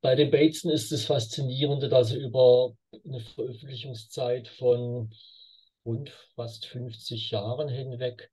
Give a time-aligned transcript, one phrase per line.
[0.00, 2.72] Bei den Bateson ist das Faszinierende, dass er über
[3.04, 5.12] eine Veröffentlichungszeit von
[5.84, 8.30] rund fast 50 Jahren hinweg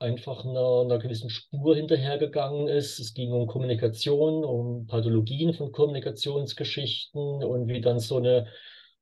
[0.00, 2.98] einfach einer, einer gewissen Spur hinterhergegangen ist.
[2.98, 8.48] Es ging um Kommunikation, um Pathologien von Kommunikationsgeschichten und wie dann so eine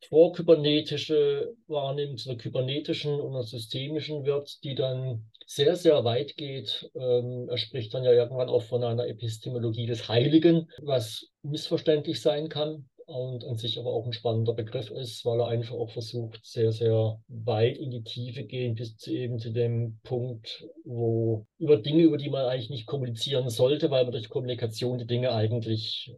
[0.08, 6.90] vorkybernetische Wahrnehmung zu einer kybernetischen und einer systemischen wird, die dann sehr, sehr weit geht.
[6.94, 12.48] Ähm, er spricht dann ja irgendwann auch von einer Epistemologie des Heiligen, was missverständlich sein
[12.48, 16.44] kann und an sich aber auch ein spannender Begriff ist, weil er einfach auch versucht,
[16.44, 21.76] sehr, sehr weit in die Tiefe gehen, bis zu eben zu dem Punkt, wo über
[21.76, 26.13] Dinge, über die man eigentlich nicht kommunizieren sollte, weil man durch Kommunikation die Dinge eigentlich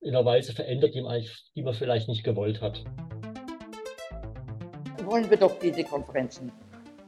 [0.00, 1.22] in einer Weise verändert, die man,
[1.54, 2.82] die man vielleicht nicht gewollt hat.
[5.04, 6.50] Wollen wir doch diese Konferenzen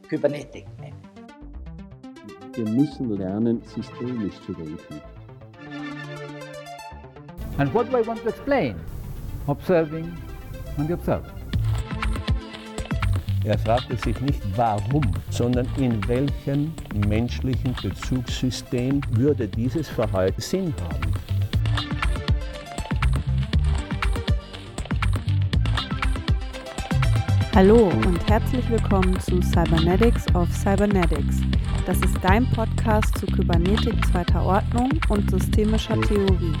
[0.07, 1.02] Kybernetik nennen.
[2.55, 5.01] Wir müssen lernen, systemisch zu denken.
[7.57, 8.75] And what do I want to explain?
[9.47, 10.11] observing
[10.77, 11.31] and the observer.
[13.45, 16.73] Er fragte sich nicht warum, sondern in welchem
[17.07, 21.12] menschlichen Bezugssystem würde dieses Verhalten Sinn haben.
[27.55, 31.41] Hallo und herzlich willkommen zu Cybernetics of Cybernetics.
[31.85, 36.57] Das ist dein Podcast zu Kybernetik zweiter Ordnung und systemischer Theorie.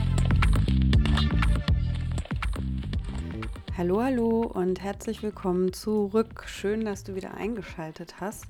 [3.75, 6.43] Hallo, hallo und herzlich willkommen zurück.
[6.45, 8.45] Schön, dass du wieder eingeschaltet hast.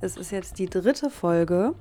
[0.00, 1.74] Es ist jetzt die dritte Folge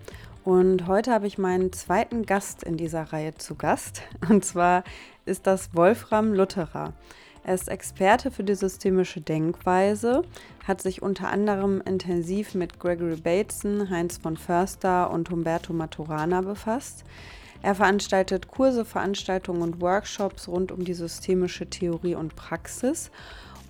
[0.43, 4.01] und heute habe ich meinen zweiten Gast in dieser Reihe zu Gast.
[4.29, 4.83] Und zwar
[5.23, 6.95] ist das Wolfram Lutterer.
[7.43, 10.21] Er ist Experte für die systemische Denkweise,
[10.63, 17.03] hat sich unter anderem intensiv mit Gregory Bateson, Heinz von Förster und Humberto Maturana befasst.
[17.63, 23.11] Er veranstaltet Kurse, Veranstaltungen und Workshops rund um die systemische Theorie und Praxis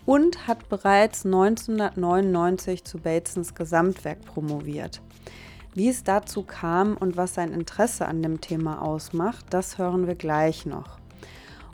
[0.06, 5.01] und hat bereits 1999 zu Batesons Gesamtwerk promoviert.
[5.73, 10.16] Wie es dazu kam und was sein Interesse an dem Thema ausmacht, das hören wir
[10.16, 11.00] gleich noch.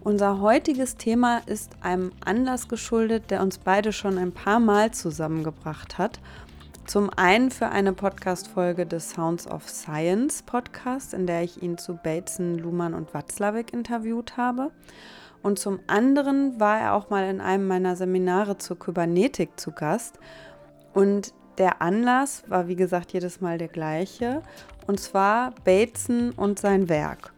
[0.03, 5.97] Unser heutiges Thema ist einem Anlass geschuldet, der uns beide schon ein paar Mal zusammengebracht
[5.97, 6.19] hat
[6.87, 11.95] zum einen für eine Podcast-Folge des Sounds of Science Podcast, in der ich ihn zu
[11.95, 14.71] Bateson, Luhmann und Watzlawick interviewt habe.
[15.43, 20.17] Und zum anderen war er auch mal in einem meiner Seminare zur Kybernetik zu Gast.
[20.93, 24.41] Und der Anlass war, wie gesagt, jedes Mal der gleiche.
[24.87, 27.33] Und zwar Bateson und sein Werk.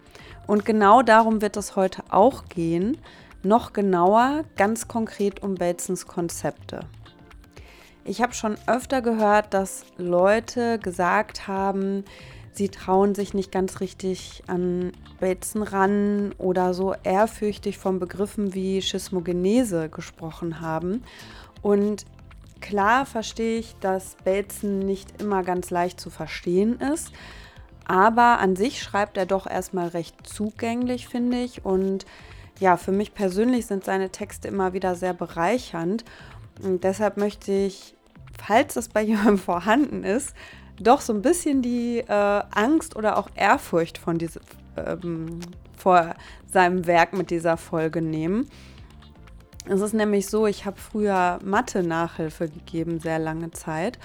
[0.49, 2.97] Und genau darum wird es heute auch gehen.
[3.43, 6.79] Noch genauer, ganz konkret um Batesons Konzepte.
[8.03, 12.03] Ich habe schon öfter gehört, dass Leute gesagt haben,
[12.51, 18.81] sie trauen sich nicht ganz richtig an Bateson ran oder so ehrfürchtig von Begriffen wie
[18.81, 21.03] Schismogenese gesprochen haben.
[21.61, 22.05] Und
[22.59, 27.11] klar verstehe ich, dass Bateson nicht immer ganz leicht zu verstehen ist.
[27.89, 31.65] Aber an sich schreibt er doch erstmal recht zugänglich, finde ich.
[31.65, 32.05] Und
[32.59, 36.05] ja, für mich persönlich sind seine Texte immer wieder sehr bereichernd.
[36.63, 37.95] Und deshalb möchte ich
[38.39, 40.33] falls das bei jemandem vorhanden ist,
[40.79, 44.39] doch so ein bisschen die äh, Angst oder auch Ehrfurcht von diese,
[44.77, 45.39] ähm,
[45.77, 46.15] vor
[46.51, 48.49] seinem Werk mit dieser Folge nehmen.
[49.65, 53.99] Es ist nämlich so, ich habe früher Mathe-Nachhilfe gegeben, sehr lange Zeit.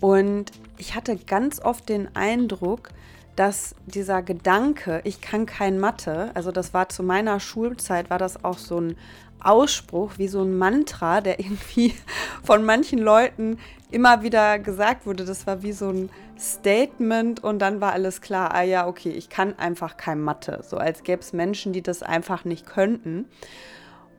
[0.00, 2.88] Und ich hatte ganz oft den Eindruck,
[3.36, 8.44] dass dieser Gedanke, ich kann kein Mathe, also das war zu meiner Schulzeit, war das
[8.44, 8.96] auch so ein
[9.40, 11.94] Ausspruch, wie so ein Mantra, der irgendwie
[12.42, 13.58] von manchen Leuten
[13.90, 15.24] immer wieder gesagt wurde.
[15.24, 19.28] Das war wie so ein Statement und dann war alles klar, ah ja, okay, ich
[19.28, 20.60] kann einfach kein Mathe.
[20.62, 23.26] So als gäbe es Menschen, die das einfach nicht könnten.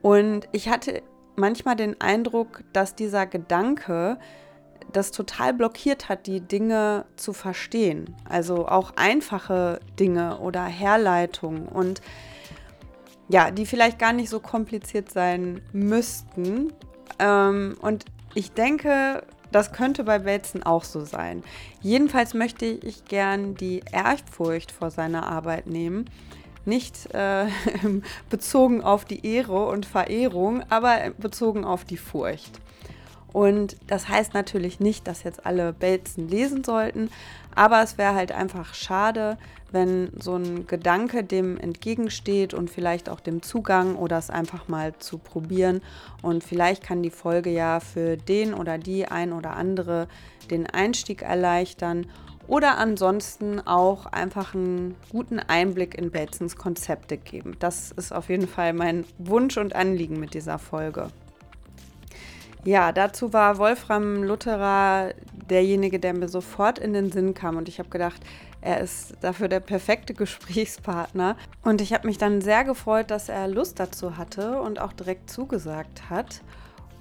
[0.01, 1.01] Und ich hatte
[1.35, 4.17] manchmal den Eindruck, dass dieser Gedanke
[4.93, 8.15] das total blockiert hat, die Dinge zu verstehen.
[8.27, 11.67] Also auch einfache Dinge oder Herleitungen.
[11.67, 12.01] Und
[13.29, 16.73] ja, die vielleicht gar nicht so kompliziert sein müssten.
[17.19, 21.43] Ähm, und ich denke, das könnte bei Bateson auch so sein.
[21.81, 26.09] Jedenfalls möchte ich gern die Ehrfurcht vor seiner Arbeit nehmen.
[26.65, 27.47] Nicht äh,
[28.29, 32.59] bezogen auf die Ehre und Verehrung, aber bezogen auf die Furcht.
[33.33, 37.09] Und das heißt natürlich nicht, dass jetzt alle Bateson lesen sollten,
[37.55, 39.37] aber es wäre halt einfach schade,
[39.71, 44.93] wenn so ein Gedanke dem entgegensteht und vielleicht auch dem Zugang oder es einfach mal
[44.99, 45.81] zu probieren.
[46.21, 50.07] Und vielleicht kann die Folge ja für den oder die ein oder andere
[50.49, 52.07] den Einstieg erleichtern
[52.47, 57.57] oder ansonsten auch einfach einen guten Einblick in Batesons Konzepte geben.
[57.59, 61.09] Das ist auf jeden Fall mein Wunsch und Anliegen mit dieser Folge.
[62.63, 65.13] Ja, dazu war Wolfram Lutherer
[65.49, 68.21] derjenige, der mir sofort in den Sinn kam und ich habe gedacht,
[68.61, 71.37] er ist dafür der perfekte Gesprächspartner.
[71.63, 75.29] Und ich habe mich dann sehr gefreut, dass er Lust dazu hatte und auch direkt
[75.29, 76.41] zugesagt hat.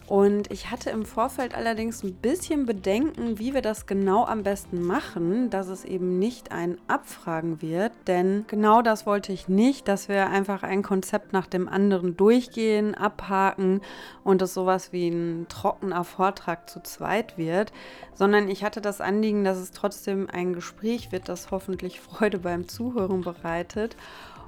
[0.08, 4.80] Und ich hatte im Vorfeld allerdings ein bisschen Bedenken, wie wir das genau am besten
[4.80, 7.90] machen, dass es eben nicht ein Abfragen wird.
[8.06, 12.94] Denn genau das wollte ich nicht, dass wir einfach ein Konzept nach dem anderen durchgehen,
[12.94, 13.80] abhaken
[14.22, 17.72] und es sowas wie ein trockener Vortrag zu zweit wird,
[18.14, 22.68] sondern ich hatte das Anliegen, dass es trotzdem ein Gespräch wird, das hoffentlich Freude beim
[22.68, 23.96] Zuhören bereitet.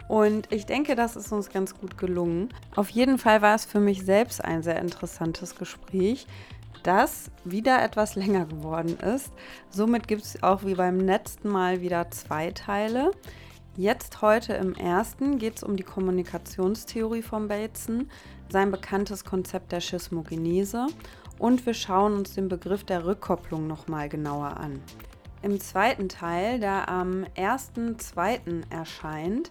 [0.08, 2.48] Und ich denke, das ist uns ganz gut gelungen.
[2.74, 6.26] Auf jeden Fall war es für mich selbst ein sehr interessantes Gespräch,
[6.82, 9.30] das wieder etwas länger geworden ist.
[9.68, 13.10] Somit gibt es auch wie beim letzten Mal wieder zwei Teile.
[13.76, 18.10] Jetzt heute im ersten geht es um die Kommunikationstheorie von Bateson,
[18.48, 20.86] sein bekanntes Konzept der Schismogenese
[21.38, 24.82] und wir schauen uns den Begriff der Rückkopplung nochmal genauer an.
[25.42, 28.62] Im zweiten Teil, der am 1.2.
[28.70, 29.50] erscheint,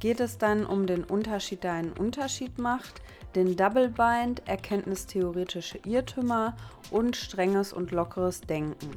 [0.00, 3.02] geht es dann um den Unterschied, der einen Unterschied macht,
[3.34, 6.56] den Double Bind, erkenntnistheoretische Irrtümer
[6.90, 8.90] und strenges und lockeres Denken.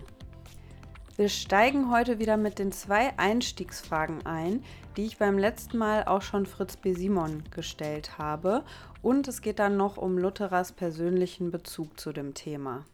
[1.16, 4.64] Wir steigen heute wieder mit den zwei Einstiegsfragen ein,
[4.98, 6.94] die ich beim letzten Mal auch schon Fritz B.
[6.94, 8.64] Simon gestellt habe.
[9.02, 12.86] Und es geht dann noch um Lutherers persönlichen Bezug zu dem Thema.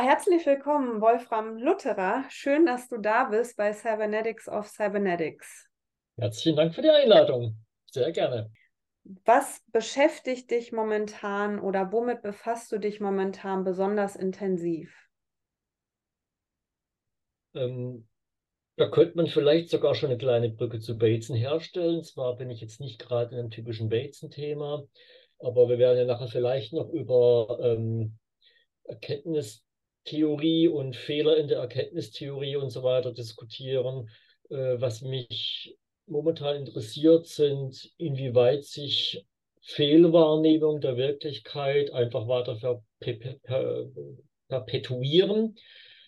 [0.00, 2.24] Herzlich willkommen, Wolfram Lutherer.
[2.30, 5.69] Schön, dass du da bist bei Cybernetics of Cybernetics.
[6.16, 7.56] Herzlichen Dank für die Einladung.
[7.86, 8.50] Sehr gerne.
[9.24, 14.94] Was beschäftigt dich momentan oder womit befasst du dich momentan besonders intensiv?
[17.54, 18.06] Ähm,
[18.76, 22.02] da könnte man vielleicht sogar schon eine kleine Brücke zu Bateson herstellen.
[22.04, 24.84] Zwar bin ich jetzt nicht gerade in einem typischen Bateson-Thema,
[25.38, 28.18] aber wir werden ja nachher vielleicht noch über ähm,
[28.84, 34.08] Erkenntnistheorie und Fehler in der Erkenntnistheorie und so weiter diskutieren.
[34.50, 35.78] Äh, was mich
[36.10, 39.24] momentan interessiert sind, inwieweit sich
[39.62, 42.82] Fehlwahrnehmung der Wirklichkeit einfach weiter
[44.48, 45.56] perpetuieren,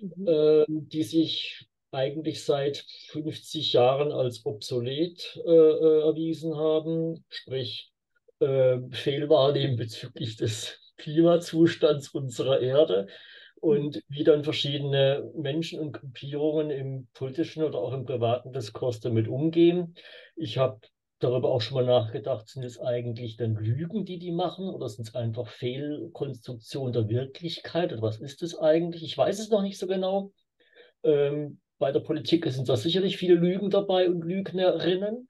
[0.01, 0.29] mhm.
[0.29, 7.93] äh, die sich eigentlich seit 50 Jahren als obsolet äh, äh, erwiesen haben, sprich
[8.41, 13.09] äh, Fehlwahrnehmen bezüglich des Klimazustands unserer Erde
[13.63, 19.29] und wie dann verschiedene Menschen und Gruppierungen im politischen oder auch im privaten Diskurs damit
[19.29, 19.95] umgehen.
[20.35, 20.81] Ich habe
[21.21, 25.07] darüber auch schon mal nachgedacht, sind es eigentlich dann Lügen, die die machen oder sind
[25.07, 29.05] es einfach Fehlkonstruktion der Wirklichkeit oder was ist es eigentlich?
[29.05, 30.33] Ich weiß es noch nicht so genau.
[31.05, 35.29] Ähm, bei der Politik sind da sicherlich viele Lügen dabei und Lügnerinnen.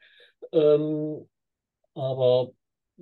[0.53, 1.29] Ähm,
[1.93, 2.53] aber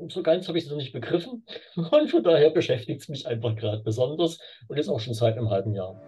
[0.08, 1.44] so ganz habe ich es noch nicht begriffen.
[1.76, 4.38] Und von daher beschäftigt es mich einfach gerade besonders
[4.68, 6.00] und ist auch schon seit einem halben Jahr.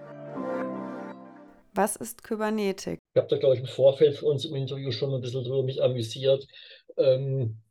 [1.74, 2.98] Was ist Kybernetik?
[3.14, 5.62] Ich habe da, glaube ich, im Vorfeld für uns im Interview schon ein bisschen drüber
[5.62, 6.46] mich amüsiert.
[6.98, 7.62] Ähm,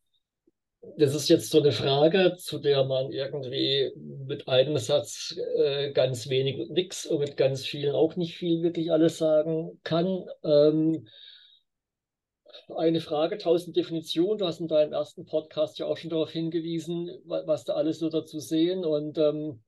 [0.98, 3.92] das ist jetzt so eine Frage, zu der man irgendwie
[4.26, 8.64] mit einem Satz äh, ganz wenig und nichts und mit ganz vielen auch nicht viel
[8.64, 10.26] wirklich alles sagen kann.
[10.44, 11.08] Ähm,
[12.78, 14.38] eine Frage, tausend Definitionen.
[14.38, 18.10] Du hast in deinem ersten Podcast ja auch schon darauf hingewiesen, was da alles so
[18.10, 19.64] dazu sehen und ähm,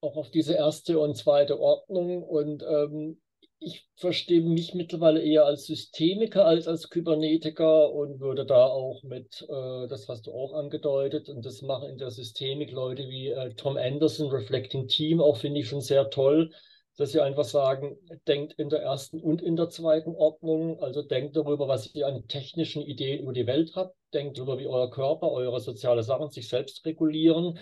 [0.00, 2.22] auch auf diese erste und zweite Ordnung.
[2.22, 3.20] Und ähm,
[3.58, 9.46] ich verstehe mich mittlerweile eher als Systemiker als als Kybernetiker und würde da auch mit,
[9.48, 13.54] äh, das hast du auch angedeutet, und das machen in der Systemik Leute wie äh,
[13.54, 16.52] Tom Anderson, Reflecting Team, auch finde ich schon sehr toll
[16.96, 21.36] dass sie einfach sagen, denkt in der ersten und in der zweiten Ordnung, also denkt
[21.36, 25.30] darüber, was ihr an technischen Ideen über die Welt habt, denkt darüber, wie euer Körper,
[25.30, 27.58] eure soziale Sachen sich selbst regulieren.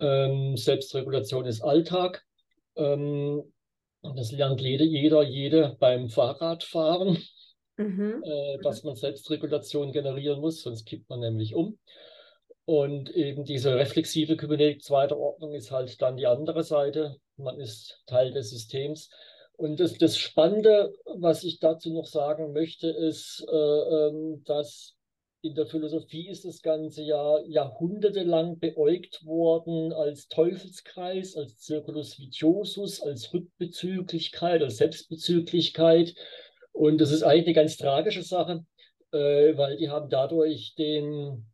[0.00, 2.24] Ähm, Selbstregulation ist Alltag.
[2.76, 3.42] Ähm,
[4.02, 7.18] das lernt jede, jeder, jede beim Fahrradfahren,
[7.76, 8.22] mhm.
[8.22, 11.78] äh, dass man Selbstregulation generieren muss, sonst kippt man nämlich um.
[12.68, 17.16] Und eben diese reflexive Kybernetik zweiter Ordnung ist halt dann die andere Seite.
[17.38, 19.08] Man ist Teil des Systems.
[19.56, 24.96] Und das, das Spannende, was ich dazu noch sagen möchte, ist, äh, ähm, dass
[25.40, 33.00] in der Philosophie ist das Ganze ja jahrhundertelang beäugt worden als Teufelskreis, als Circulus Viciosus,
[33.00, 36.14] als Rückbezüglichkeit, als Selbstbezüglichkeit.
[36.72, 38.66] Und das ist eigentlich eine ganz tragische Sache,
[39.12, 41.47] äh, weil die haben dadurch den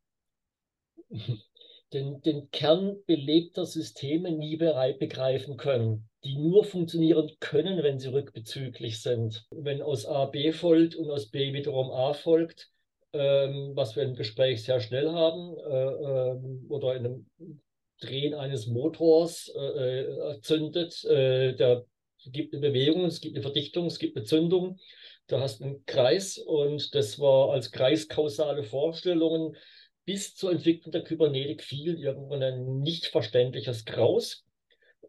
[1.92, 6.08] den, den Kern belegter Systeme nie bereit begreifen können.
[6.24, 9.44] die nur funktionieren können, wenn sie rückbezüglich sind.
[9.50, 12.70] Wenn aus A B folgt und aus B wiederum A folgt,
[13.12, 17.30] ähm, was wir im Gespräch sehr schnell haben, äh, ähm, oder in einem
[18.00, 21.84] Drehen eines Motors äh, äh zündet, äh, der
[22.26, 24.78] gibt eine Bewegung, es gibt eine Verdichtung, es gibt eine Zündung.
[25.26, 29.56] Da hast du einen Kreis und das war als kreiskausale Vorstellungen
[30.04, 34.44] bis zur Entwicklung der Kybernetik viel irgendwann ein nicht verständliches Graus.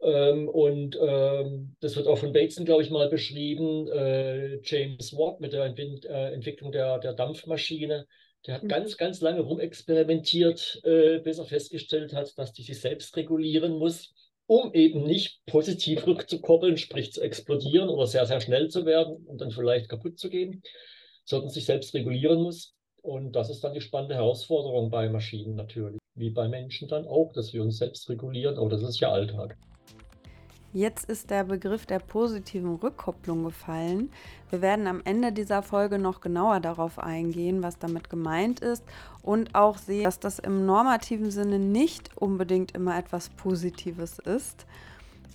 [0.02, 3.88] Ähm, und ähm, das wird auch von Bateson, glaube ich, mal beschrieben.
[3.88, 8.06] Äh, James Watt mit der Entwick äh, Entwicklung der, der Dampfmaschine.
[8.46, 8.68] Der hat mhm.
[8.68, 14.14] ganz, ganz lange rumexperimentiert, äh, bis er festgestellt hat, dass die sich selbst regulieren muss,
[14.46, 19.42] um eben nicht positiv rückzukoppeln, sprich zu explodieren oder sehr, sehr schnell zu werden und
[19.42, 20.62] dann vielleicht kaputt zu gehen,
[21.24, 22.76] sondern sich selbst regulieren muss.
[23.06, 27.32] Und das ist dann die spannende Herausforderung bei Maschinen natürlich, wie bei Menschen dann auch,
[27.34, 29.56] dass wir uns selbst regulieren, aber das ist ja Alltag.
[30.74, 34.10] Jetzt ist der Begriff der positiven Rückkopplung gefallen.
[34.50, 38.84] Wir werden am Ende dieser Folge noch genauer darauf eingehen, was damit gemeint ist
[39.22, 44.66] und auch sehen, dass das im normativen Sinne nicht unbedingt immer etwas Positives ist.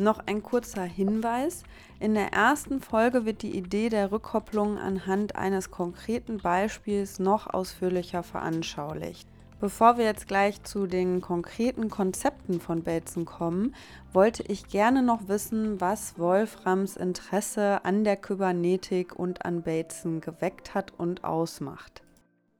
[0.00, 1.62] Noch ein kurzer Hinweis.
[1.98, 8.22] In der ersten Folge wird die Idee der Rückkopplung anhand eines konkreten Beispiels noch ausführlicher
[8.22, 9.28] veranschaulicht.
[9.60, 13.74] Bevor wir jetzt gleich zu den konkreten Konzepten von Bateson kommen,
[14.10, 20.72] wollte ich gerne noch wissen, was Wolframs Interesse an der Kybernetik und an Bateson geweckt
[20.72, 22.02] hat und ausmacht.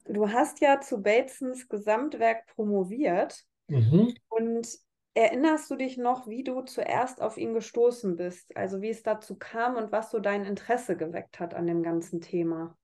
[0.04, 4.12] Du hast ja zu Batesons Gesamtwerk promoviert mhm.
[4.28, 4.68] und
[5.14, 8.57] erinnerst du dich noch, wie du zuerst auf ihn gestoßen bist?
[8.57, 12.21] Also wie es dazu kam und was so dein Interesse geweckt hat an dem ganzen
[12.21, 12.76] Thema?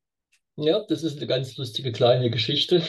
[0.57, 2.83] Ja, das ist eine ganz lustige kleine Geschichte.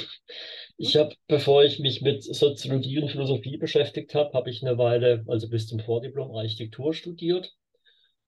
[0.78, 5.26] Ich habe, bevor ich mich mit Soziologie und Philosophie beschäftigt habe, habe ich eine Weile,
[5.28, 7.52] also bis zum Vordiplom, Architektur studiert,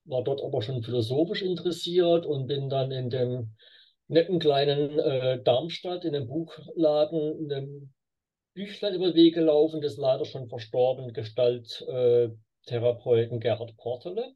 [0.06, 3.56] war dort aber schon philosophisch interessiert und bin dann in dem
[4.08, 7.94] netten kleinen äh, Darmstadt in einem Buchladen in einem
[8.60, 14.34] Büchlein über den Weg gelaufen, des leider schon verstorbenen Gestalttherapeuten äh, Gerhard Portele.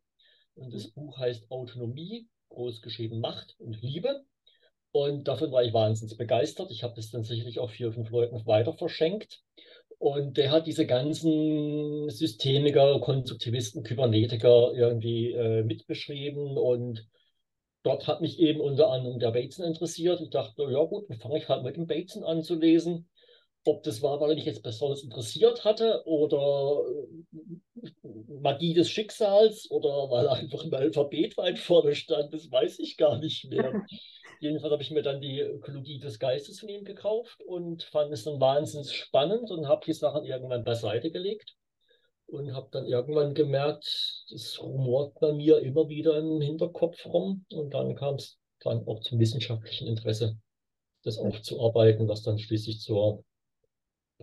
[0.56, 4.24] Und das Buch heißt Autonomie, großgeschrieben Macht und Liebe.
[4.94, 6.72] Und davon war ich wahnsinnig begeistert.
[6.72, 9.42] Ich habe das dann sicherlich auch vier, fünf Leuten weiter verschenkt.
[9.98, 16.58] Und der hat diese ganzen Systemiker, Konstruktivisten, Kybernetiker irgendwie äh, mitbeschrieben.
[16.58, 17.06] Und
[17.84, 20.22] dort hat mich eben unter anderem der Bateson interessiert.
[20.22, 23.10] Ich dachte, ja gut, dann fange ich halt mit dem Bateson an zu lesen.
[23.65, 27.89] Ob das war, weil er mich jetzt besonders interessiert hatte oder äh,
[28.27, 32.98] Magie des Schicksals oder weil er einfach im Alphabet weit vorne stand, das weiß ich
[32.98, 33.86] gar nicht mehr.
[34.39, 38.25] Jedenfalls habe ich mir dann die Ökologie des Geistes von ihm gekauft und fand es
[38.25, 41.55] dann wahnsinnig spannend und habe die Sachen irgendwann beiseite gelegt
[42.25, 43.86] und habe dann irgendwann gemerkt,
[44.34, 49.00] es rumort bei mir immer wieder im Hinterkopf rum und dann kam es dann auch
[49.01, 50.38] zum wissenschaftlichen Interesse,
[51.03, 53.24] das aufzuarbeiten, was dann schließlich zur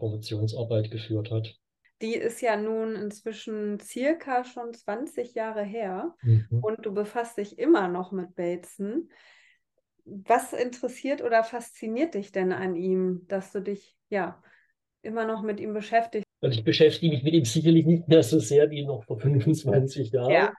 [0.00, 1.54] Promotionsarbeit geführt hat.
[2.02, 6.48] Die ist ja nun inzwischen circa schon 20 Jahre her mhm.
[6.62, 9.10] und du befasst dich immer noch mit Bateson
[10.10, 14.42] was interessiert oder fasziniert dich denn an ihm, dass du dich ja
[15.02, 16.26] immer noch mit ihm beschäftigst?
[16.42, 20.10] Und ich beschäftige mich mit ihm sicherlich nicht mehr so sehr wie noch vor 25
[20.10, 20.52] Jahren, ja.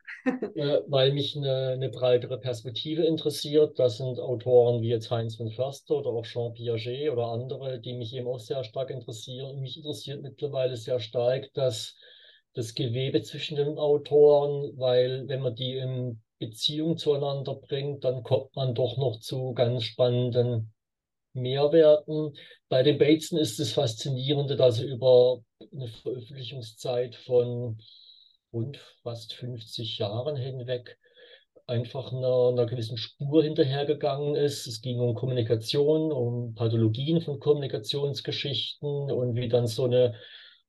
[0.56, 3.80] äh, weil mich eine, eine, breitere Perspektive interessiert.
[3.80, 7.94] Das sind Autoren wie jetzt Heinz von Förster oder auch Jean Piaget oder andere, die
[7.94, 9.56] mich eben auch sehr stark interessieren.
[9.56, 11.96] Und mich interessiert mittlerweile sehr stark dass
[12.54, 18.56] das Gewebe zwischen den Autoren, weil wenn man die im Beziehung zueinander bringt, dann kommt
[18.56, 20.74] man doch noch zu ganz spannenden
[21.34, 22.36] Mehrwerten.
[22.70, 27.82] Bei den Bateson ist es faszinierende, dass er über eine Veröffentlichungszeit von
[28.54, 30.98] rund fast 50 Jahren hinweg
[31.68, 34.68] einfach einer, einer gewissen Spur hinterhergegangen ist.
[34.68, 40.16] Es ging um Kommunikation, um Pathologien von Kommunikationsgeschichten und wie dann so eine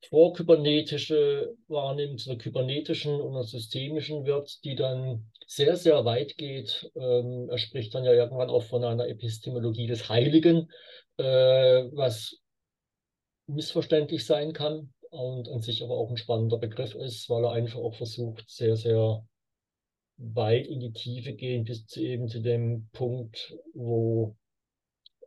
[0.09, 6.91] vorkybernetische Wahrnehmung zu einer kybernetischen und einer systemischen wird, die dann sehr, sehr weit geht.
[6.95, 10.71] Ähm, er spricht dann ja irgendwann auch von einer Epistemologie des Heiligen,
[11.19, 11.25] äh,
[11.93, 12.39] was
[13.47, 17.79] missverständlich sein kann und an sich aber auch ein spannender Begriff ist, weil er einfach
[17.79, 19.25] auch versucht, sehr, sehr
[20.17, 24.37] weit in die Tiefe gehen, bis zu eben zu dem Punkt, wo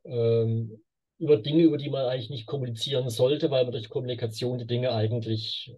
[0.06, 0.82] ähm,
[1.18, 4.92] über Dinge, über die man eigentlich nicht kommunizieren sollte, weil man durch Kommunikation die Dinge
[4.92, 5.74] eigentlich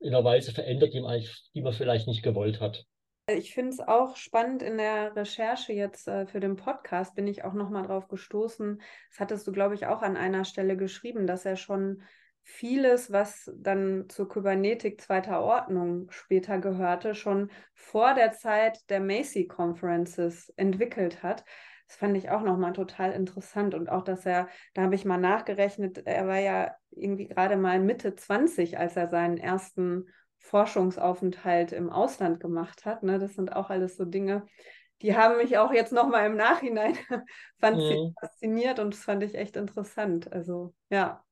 [0.00, 1.22] in einer Weise verändert, die man,
[1.54, 2.86] die man vielleicht nicht gewollt hat.
[3.30, 7.44] Ich finde es auch spannend in der Recherche jetzt äh, für den Podcast, bin ich
[7.44, 8.80] auch nochmal drauf gestoßen.
[9.10, 12.02] Das hattest du, glaube ich, auch an einer Stelle geschrieben, dass er schon
[12.42, 19.46] vieles, was dann zur Kybernetik zweiter Ordnung später gehörte, schon vor der Zeit der Macy
[19.46, 21.44] Conferences entwickelt hat.
[21.86, 23.74] Das fand ich auch nochmal total interessant.
[23.74, 27.78] Und auch, dass er, da habe ich mal nachgerechnet, er war ja irgendwie gerade mal
[27.78, 30.06] Mitte 20, als er seinen ersten
[30.38, 33.02] Forschungsaufenthalt im Ausland gemacht hat.
[33.02, 33.18] Ne?
[33.18, 34.46] Das sind auch alles so Dinge,
[35.02, 36.96] die haben mich auch jetzt nochmal im Nachhinein
[37.60, 38.14] mhm.
[38.20, 40.32] fasziniert und das fand ich echt interessant.
[40.32, 41.24] Also ja,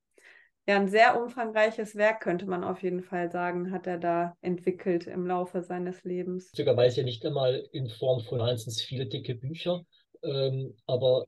[0.67, 5.07] ja, ein sehr umfangreiches Werk, könnte man auf jeden Fall sagen, hat er da entwickelt
[5.07, 6.51] im Laufe seines Lebens.
[6.51, 9.83] Witzigerweise nicht einmal in Form von einzelnen viele dicke Bücher,
[10.23, 11.25] ähm, aber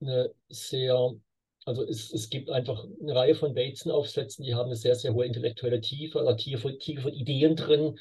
[0.00, 1.12] eine sehr,
[1.66, 5.26] also es, es gibt einfach eine Reihe von Bateson-Aufsätzen, die haben eine sehr, sehr hohe
[5.26, 7.98] intellektuelle Tiefe, oder Tiefe, Tiefe von Ideen drin,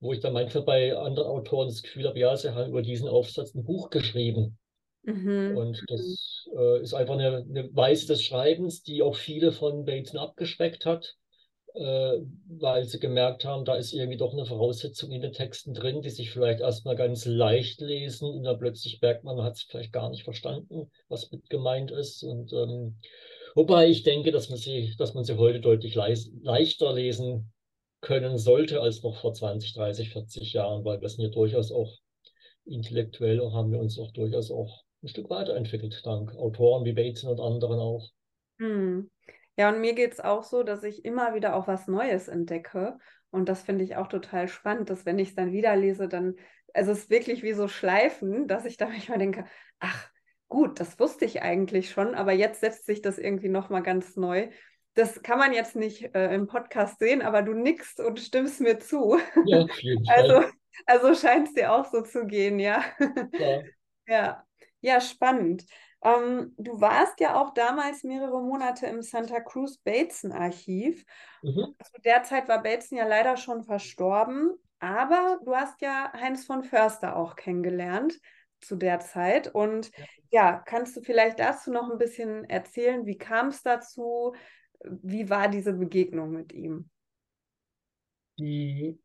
[0.00, 3.08] wo ich dann manchmal bei anderen Autoren das Gefühl habe, ja, sie haben über diesen
[3.08, 4.56] Aufsatz ein Buch geschrieben.
[5.02, 5.56] Mhm.
[5.56, 10.20] Und das äh, ist einfach eine, eine, Weise des Schreibens, die auch viele von Bateson
[10.20, 11.16] abgeschreckt hat,
[11.74, 16.02] äh, weil sie gemerkt haben, da ist irgendwie doch eine Voraussetzung in den Texten drin,
[16.02, 19.62] die sich vielleicht erstmal ganz leicht lesen und dann plötzlich merkt man, man hat es
[19.62, 22.22] vielleicht gar nicht verstanden, was mit gemeint ist.
[22.22, 22.98] Und ähm,
[23.54, 27.52] wobei ich denke, dass man sie, dass man sie heute deutlich leichter lesen
[28.00, 31.96] können sollte als noch vor 20, 30, 40 Jahren, weil wir sind ja durchaus auch
[32.64, 37.30] intellektuell und haben wir uns auch durchaus auch ein Stück weiterentwickelt, dank Autoren wie Bateson
[37.30, 38.08] und anderen auch.
[38.58, 39.10] Hm.
[39.58, 42.96] Ja, und mir geht es auch so, dass ich immer wieder auch was Neues entdecke.
[43.30, 46.36] Und das finde ich auch total spannend, dass wenn ich es dann wieder lese, dann,
[46.72, 49.46] also es ist wirklich wie so Schleifen, dass ich da manchmal denke,
[49.80, 50.10] ach,
[50.46, 54.48] gut, das wusste ich eigentlich schon, aber jetzt setzt sich das irgendwie nochmal ganz neu.
[54.94, 58.78] Das kann man jetzt nicht äh, im Podcast sehen, aber du nickst und stimmst mir
[58.78, 59.18] zu.
[59.44, 59.66] Ja.
[60.06, 60.44] Also,
[60.86, 62.84] also scheint es dir auch so zu gehen, ja.
[63.32, 63.62] Ja.
[64.06, 64.44] ja.
[64.80, 65.64] Ja, spannend.
[66.02, 71.04] Ähm, du warst ja auch damals mehrere Monate im Santa Cruz Bateson Archiv.
[71.42, 71.74] Mhm.
[71.82, 76.62] Zu der Zeit war Bateson ja leider schon verstorben, aber du hast ja Heinz von
[76.62, 78.18] Förster auch kennengelernt
[78.60, 79.48] zu der Zeit.
[79.48, 83.06] Und ja, ja kannst du vielleicht dazu noch ein bisschen erzählen?
[83.06, 84.34] Wie kam es dazu?
[84.84, 86.88] Wie war diese Begegnung mit ihm?
[88.38, 89.00] Die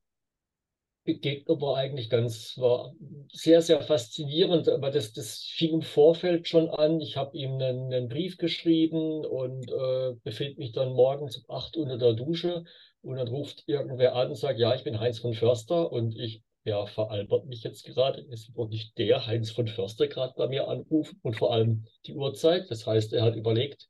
[1.04, 2.94] Begegnung war eigentlich ganz, war
[3.32, 7.02] sehr, sehr faszinierend, aber das, das fing im Vorfeld schon an.
[7.02, 11.76] Ich habe ihm einen, einen, Brief geschrieben und äh, befinde mich dann morgens um acht
[11.76, 12.64] unter der Dusche
[13.02, 16.42] und dann ruft irgendwer an und sagt, ja, ich bin Heinz von Förster und ich,
[16.64, 18.26] ja, veralbert mich jetzt gerade.
[18.32, 22.14] Es wird nicht der Heinz von Förster gerade bei mir anrufen und vor allem die
[22.14, 22.72] Uhrzeit.
[22.72, 23.88] Das heißt, er hat überlegt,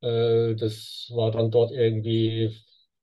[0.00, 2.52] äh, das war dann dort irgendwie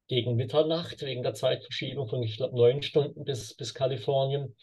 [0.09, 4.55] gegen Mitternacht wegen der Zeitverschiebung von, ich glaube, neun Stunden bis, bis Kalifornien.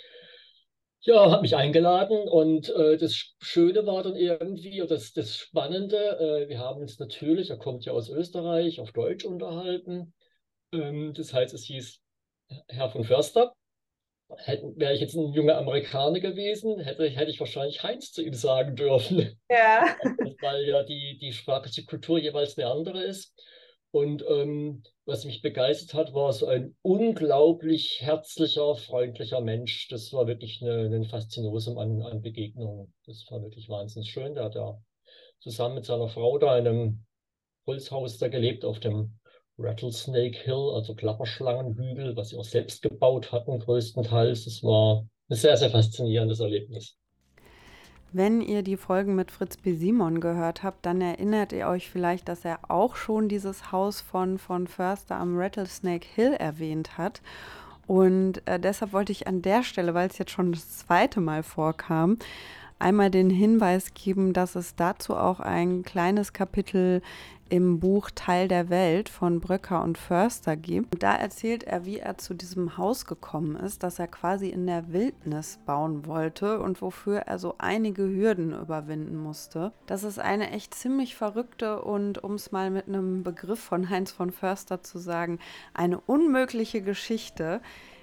[1.01, 5.97] Ja, hat mich eingeladen und äh, das Schöne war dann irgendwie, oder das, das Spannende,
[5.97, 10.13] äh, wir haben uns natürlich, er kommt ja aus Österreich, auf Deutsch unterhalten.
[10.73, 12.01] Ähm, das heißt, es hieß
[12.69, 13.55] Herr von Förster.
[14.75, 18.75] Wäre ich jetzt ein junger Amerikaner gewesen, hätte, hätte ich wahrscheinlich Heinz zu ihm sagen
[18.75, 19.39] dürfen.
[19.49, 19.97] Ja.
[20.41, 23.33] Weil ja die, die sprachliche Kultur jeweils eine andere ist.
[23.93, 29.89] Und ähm, was mich begeistert hat, war so ein unglaublich herzlicher, freundlicher Mensch.
[29.89, 32.93] Das war wirklich eine, ein Faszinosum an, an Begegnungen.
[33.07, 34.35] Das war wirklich wahnsinnig schön.
[34.35, 34.79] Der hat ja
[35.41, 37.07] zusammen mit seiner Frau da in einem
[37.67, 39.19] Holzhaus da gelebt auf dem
[39.59, 44.45] Rattlesnake Hill, also Klapperschlangenhügel, was sie auch selbst gebaut hatten, größtenteils.
[44.45, 46.99] Das war ein sehr, sehr faszinierendes Erlebnis.
[48.19, 49.75] Wenn ihr die Folgen mit Fritz B.
[49.75, 54.39] Simon gehört habt, dann erinnert ihr euch vielleicht, dass er auch schon dieses Haus von,
[54.39, 57.21] von Förster am Rattlesnake Hill erwähnt hat.
[57.87, 61.43] Und äh, deshalb wollte ich an der Stelle, weil es jetzt schon das zweite Mal
[61.43, 62.17] vorkam,
[62.79, 67.03] einmal den Hinweis geben, dass es dazu auch ein kleines Kapitel
[67.49, 70.95] im Buch Teil der Welt von Bröcker und Förster gibt.
[70.95, 74.67] Und da erzählt er, wie er zu diesem Haus gekommen ist, das er quasi in
[74.67, 79.73] der Wildnis bauen wollte und wofür er so einige Hürden überwinden musste.
[79.87, 84.11] Das ist eine echt ziemlich verrückte und, um es mal mit einem Begriff von Heinz
[84.11, 85.39] von Förster zu sagen,
[85.75, 87.61] eine unmögliche Geschichte.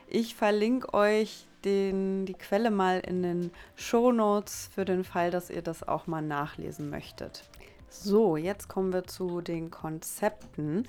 [0.08, 5.49] Ich verlinke euch den, die Quelle mal in den Show Notes für den Fall, dass
[5.49, 7.43] ihr das auch mal nachlesen möchtet.
[7.95, 10.88] So, jetzt kommen wir zu den Konzepten.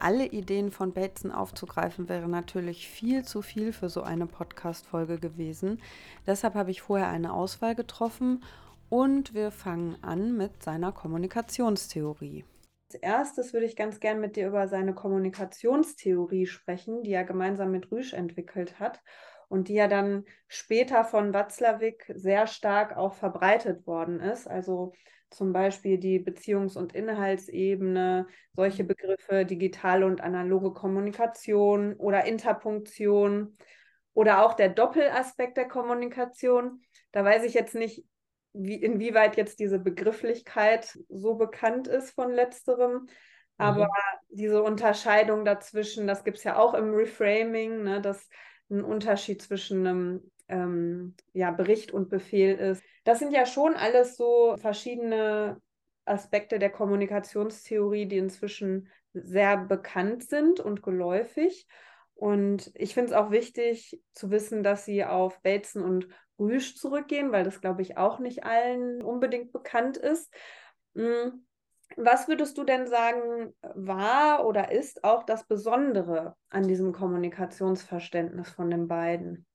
[0.00, 5.80] Alle Ideen von Bateson aufzugreifen wäre natürlich viel zu viel für so eine Podcast-Folge gewesen.
[6.26, 8.42] Deshalb habe ich vorher eine Auswahl getroffen
[8.88, 12.44] und wir fangen an mit seiner Kommunikationstheorie.
[12.90, 17.70] Als erstes würde ich ganz gern mit dir über seine Kommunikationstheorie sprechen, die er gemeinsam
[17.70, 19.02] mit Rüsch entwickelt hat
[19.48, 24.48] und die ja dann später von Watzlawick sehr stark auch verbreitet worden ist.
[24.48, 24.92] Also
[25.30, 28.88] zum Beispiel die Beziehungs- und Inhaltsebene, solche mhm.
[28.88, 33.56] Begriffe, digitale und analoge Kommunikation oder Interpunktion
[34.14, 36.82] oder auch der Doppelaspekt der Kommunikation.
[37.12, 38.04] Da weiß ich jetzt nicht,
[38.52, 43.08] wie, inwieweit jetzt diese Begrifflichkeit so bekannt ist von letzterem.
[43.58, 43.90] Aber mhm.
[44.30, 48.28] diese Unterscheidung dazwischen, das gibt es ja auch im Reframing, ne, dass
[48.70, 52.82] ein Unterschied zwischen einem ähm, ja, Bericht und Befehl ist.
[53.06, 55.62] Das sind ja schon alles so verschiedene
[56.06, 61.68] Aspekte der Kommunikationstheorie, die inzwischen sehr bekannt sind und geläufig.
[62.16, 67.30] Und ich finde es auch wichtig zu wissen, dass sie auf Bateson und Rüsch zurückgehen,
[67.30, 70.34] weil das, glaube ich, auch nicht allen unbedingt bekannt ist.
[70.96, 71.46] Hm,
[71.96, 78.68] was würdest du denn sagen, war oder ist auch das Besondere an diesem Kommunikationsverständnis von
[78.68, 79.46] den beiden?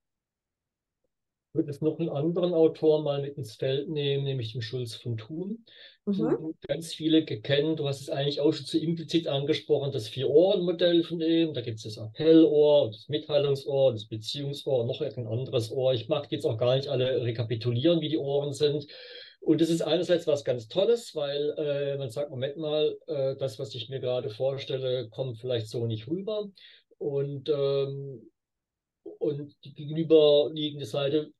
[1.52, 4.94] Ich würde jetzt noch einen anderen Autor mal mit ins Feld nehmen, nämlich den Schulz
[4.94, 5.66] von Thun.
[6.06, 6.54] Mhm.
[6.66, 11.20] Ganz viele kennen, du hast es eigentlich auch schon zu implizit angesprochen, das Vier-Ohren-Modell von
[11.20, 11.52] ihm.
[11.52, 15.92] Da gibt es das Appellohr, das Mitteilungsohr, das Beziehungsohr und noch ein anderes Ohr.
[15.92, 18.86] Ich mag jetzt auch gar nicht alle rekapitulieren, wie die Ohren sind.
[19.40, 23.58] Und das ist einerseits was ganz Tolles, weil äh, man sagt, Moment mal, äh, das,
[23.58, 26.48] was ich mir gerade vorstelle, kommt vielleicht so nicht rüber.
[26.96, 28.30] Und, ähm,
[29.18, 31.30] und die gegenüberliegende Seite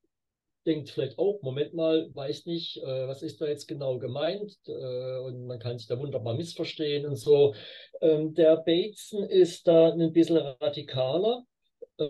[0.67, 5.19] denkt vielleicht auch, Moment mal, weiß nicht, äh, was ist da jetzt genau gemeint äh,
[5.19, 7.55] und man kann sich da wunderbar missverstehen und so.
[8.01, 11.45] Ähm, der Bateson ist da ein bisschen radikaler.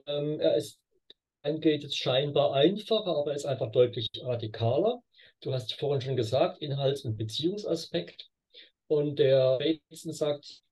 [0.07, 0.83] Ähm, er ist
[1.43, 5.03] angeht es scheinbar einfacher, aber er ist einfach deutlich radikaler.
[5.41, 8.31] Du hast vorhin schon gesagt, Inhalts- und Beziehungsaspekt.
[8.87, 10.63] Und der Bateson sagt,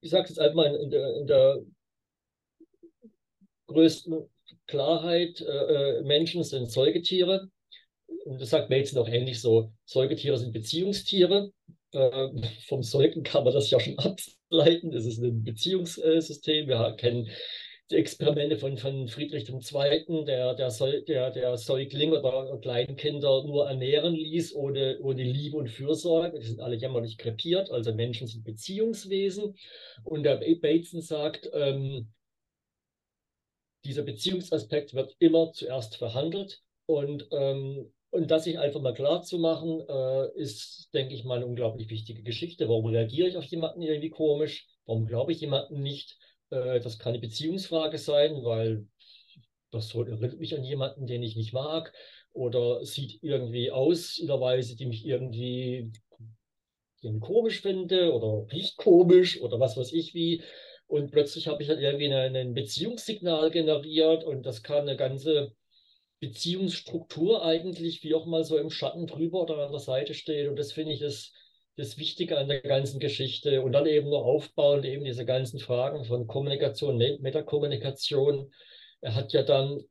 [0.00, 1.62] ich sage es jetzt einfach mal in der, in der
[3.66, 4.28] größten
[4.66, 7.48] Klarheit, äh, äh, Menschen sind Säugetiere.
[8.24, 9.72] Und das sagt Bateson auch ähnlich so.
[9.84, 11.52] Säugetiere sind Beziehungstiere.
[11.92, 12.28] Äh,
[12.66, 13.98] vom Säugen kann man das ja schon
[14.50, 14.90] ableiten.
[14.90, 16.68] Das ist ein Beziehungssystem.
[16.68, 17.28] Wir kennen
[17.90, 20.70] die Experimente von, von Friedrich II., der, der,
[21.06, 26.38] der, der Säugling oder Kleinkinder nur ernähren ließ, ohne, ohne Liebe und Fürsorge.
[26.38, 29.54] Die sind alle jämmerlich krepiert, also Menschen sind Beziehungswesen.
[30.02, 32.08] Und der Bateson sagt, ähm,
[33.86, 36.62] dieser Beziehungsaspekt wird immer zuerst verhandelt.
[36.86, 41.36] Und, ähm, und das sich einfach mal klar zu machen, äh, ist, denke ich mal,
[41.36, 42.68] eine unglaublich wichtige Geschichte.
[42.68, 44.66] Warum reagiere ich auf jemanden irgendwie komisch?
[44.86, 46.16] Warum glaube ich jemanden nicht?
[46.50, 48.86] Äh, das kann eine Beziehungsfrage sein, weil
[49.70, 51.92] das erinnert mich an jemanden, den ich nicht mag
[52.32, 55.90] oder sieht irgendwie aus in der Weise, die mich irgendwie,
[57.00, 60.42] irgendwie komisch finde oder riecht komisch oder was weiß ich wie.
[60.86, 65.52] Und plötzlich habe ich dann irgendwie ein Beziehungssignal generiert und das kann eine ganze
[66.20, 70.48] Beziehungsstruktur eigentlich wie auch mal so im Schatten drüber oder an der Seite stehen.
[70.48, 71.32] Und das finde ich das
[71.76, 76.04] das Wichtige an der ganzen Geschichte und dann eben noch aufbauend eben diese ganzen Fragen
[76.04, 78.50] von Kommunikation, Metakommunikation.
[79.02, 79.82] Er hat ja dann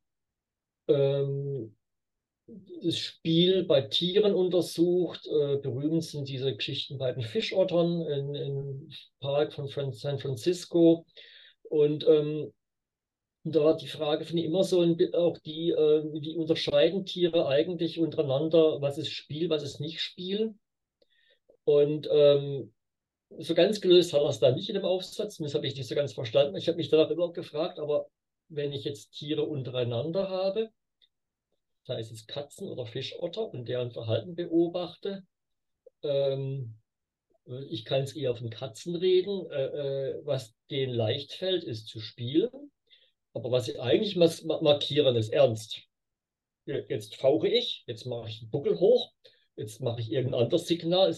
[0.87, 1.75] ähm,
[2.83, 5.25] das Spiel bei Tieren untersucht.
[5.27, 11.05] Äh, berühmt sind diese Geschichten bei den Fischottern im Park von San Francisco.
[11.69, 12.53] Und ähm,
[13.43, 14.81] da war die Frage, finde ich, immer so
[15.13, 20.55] auch die, äh, wie unterscheiden Tiere eigentlich untereinander, was ist Spiel, was ist nicht Spiel.
[21.63, 22.73] Und ähm,
[23.37, 25.37] so ganz gelöst hat er es da nicht in dem Aufsatz.
[25.37, 26.55] Das habe ich nicht so ganz verstanden.
[26.55, 28.07] Ich habe mich danach immer gefragt, aber
[28.49, 30.69] wenn ich jetzt Tiere untereinander habe,
[31.85, 35.23] sei es jetzt Katzen oder Fischotter und deren Verhalten beobachte,
[36.03, 36.75] ähm,
[37.69, 39.49] ich kann es eher von Katzen reden.
[39.51, 42.71] Äh, äh, was denen leicht fällt, ist zu spielen.
[43.33, 45.81] Aber was sie eigentlich markieren, ist ernst.
[46.65, 49.13] Jetzt fauche ich, jetzt mache ich den Buckel hoch
[49.57, 51.15] jetzt mache ich irgendein anderes Signal.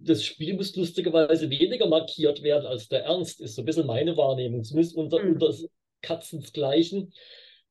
[0.00, 3.56] Das Spiel muss lustigerweise weniger markiert werden, als der Ernst ist.
[3.56, 5.32] So ein bisschen meine Wahrnehmung, zumindest unter, mhm.
[5.34, 5.54] unter
[6.00, 7.12] Katzensgleichen.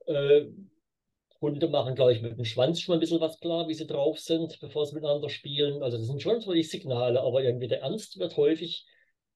[0.05, 0.45] Äh,
[1.41, 4.19] Hunde machen, glaube ich, mit dem Schwanz schon ein bisschen was klar, wie sie drauf
[4.19, 5.81] sind, bevor sie miteinander spielen.
[5.81, 8.85] Also das sind schon die Signale, aber irgendwie der Ernst wird häufig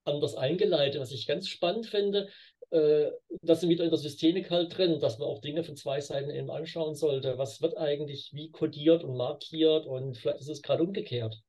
[0.03, 2.29] anders eingeleitet, was ich ganz spannend finde
[2.71, 6.01] äh, das sind wieder in der Systemik halt drin, dass man auch Dinge von zwei
[6.01, 7.37] Seiten eben anschauen sollte.
[7.37, 11.41] Was wird eigentlich wie kodiert und markiert und vielleicht ist es gerade umgekehrt.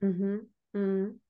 [0.00, 0.50] Mhm.
[0.72, 1.20] Mhm.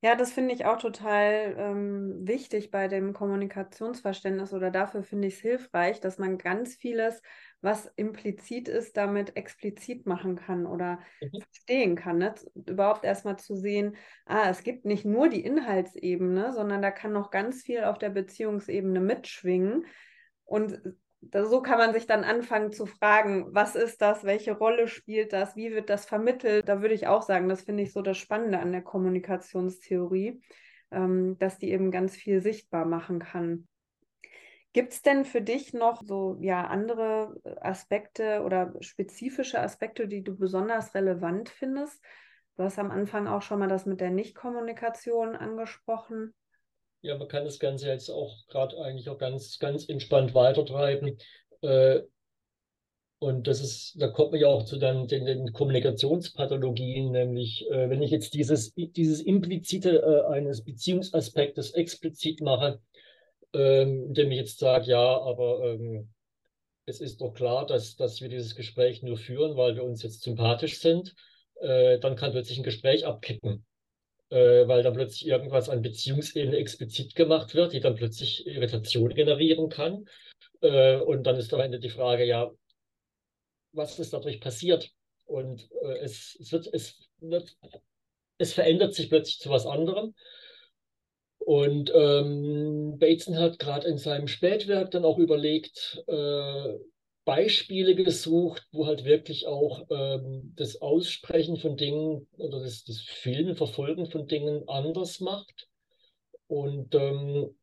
[0.00, 5.34] Ja, das finde ich auch total ähm, wichtig bei dem Kommunikationsverständnis oder dafür finde ich
[5.34, 7.20] es hilfreich, dass man ganz vieles
[7.60, 11.40] was implizit ist, damit explizit machen kann oder mhm.
[11.40, 12.18] verstehen kann.
[12.18, 12.32] Ne?
[12.54, 17.32] Überhaupt erstmal zu sehen, ah, es gibt nicht nur die Inhaltsebene, sondern da kann noch
[17.32, 19.84] ganz viel auf der Beziehungsebene mitschwingen.
[20.44, 20.80] Und
[21.20, 25.56] so kann man sich dann anfangen zu fragen, was ist das, welche Rolle spielt das,
[25.56, 26.68] wie wird das vermittelt.
[26.68, 30.40] Da würde ich auch sagen, das finde ich so das Spannende an der Kommunikationstheorie,
[30.90, 33.66] ähm, dass die eben ganz viel sichtbar machen kann.
[34.72, 40.36] Gibt es denn für dich noch so ja andere Aspekte oder spezifische Aspekte, die du
[40.36, 42.00] besonders relevant findest?
[42.56, 46.34] Du hast am Anfang auch schon mal das mit der Nichtkommunikation angesprochen.
[47.00, 51.16] Ja, man kann das Ganze jetzt auch gerade eigentlich auch ganz, ganz entspannt weitertreiben.
[51.60, 52.00] Äh,
[53.20, 57.88] und das ist, da kommt man ja auch zu dann den, den Kommunikationspathologien, nämlich äh,
[57.90, 62.80] wenn ich jetzt dieses, dieses implizite äh, eines Beziehungsaspektes explizit mache,
[63.52, 66.10] ähm, indem ich jetzt sage, ja, aber ähm,
[66.86, 70.22] es ist doch klar, dass, dass wir dieses Gespräch nur führen, weil wir uns jetzt
[70.22, 71.14] sympathisch sind,
[71.60, 73.66] dann kann plötzlich ein Gespräch abkippen
[74.30, 79.68] äh, weil dann plötzlich irgendwas an Beziehungsebene explizit gemacht wird, die dann plötzlich Irritation generieren
[79.68, 80.06] kann.
[80.60, 82.50] Äh, und dann ist am Ende die Frage, ja,
[83.72, 84.90] was ist dadurch passiert?
[85.24, 87.56] Und äh, es, es, wird, es, wird,
[88.38, 90.14] es verändert sich plötzlich zu was anderem.
[91.38, 96.74] Und ähm, Bateson hat gerade in seinem Spätwerk dann auch überlegt, äh,
[97.28, 103.54] Beispiele gesucht, wo halt wirklich auch ähm, das Aussprechen von Dingen oder das, das Filmen,
[103.54, 105.68] Verfolgen von Dingen anders macht.
[106.46, 107.54] Und ähm,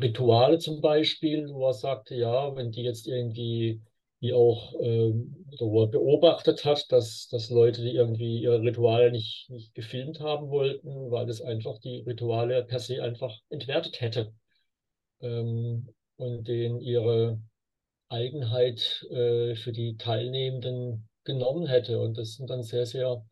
[0.00, 3.82] Rituale zum Beispiel, wo er sagte, ja, wenn die jetzt irgendwie,
[4.20, 10.20] wie auch, ähm, beobachtet hat, dass, dass Leute, die irgendwie ihre Rituale nicht, nicht gefilmt
[10.20, 14.32] haben wollten, weil es einfach die Rituale per se einfach entwertet hätte.
[15.20, 17.38] Ähm, und denen ihre
[18.10, 22.00] Eigenheit äh, für die Teilnehmenden genommen hätte.
[22.00, 23.24] Und das sind dann sehr, sehr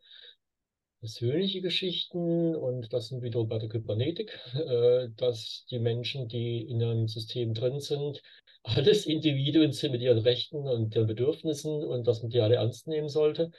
[1.00, 6.82] persönliche Geschichten und das sind wieder bei der Kybernetik, äh, dass die Menschen, die in
[6.82, 8.22] einem System drin sind,
[8.62, 12.86] alles Individuen sind mit ihren Rechten und ihren Bedürfnissen und dass man die alle ernst
[12.86, 13.50] nehmen sollte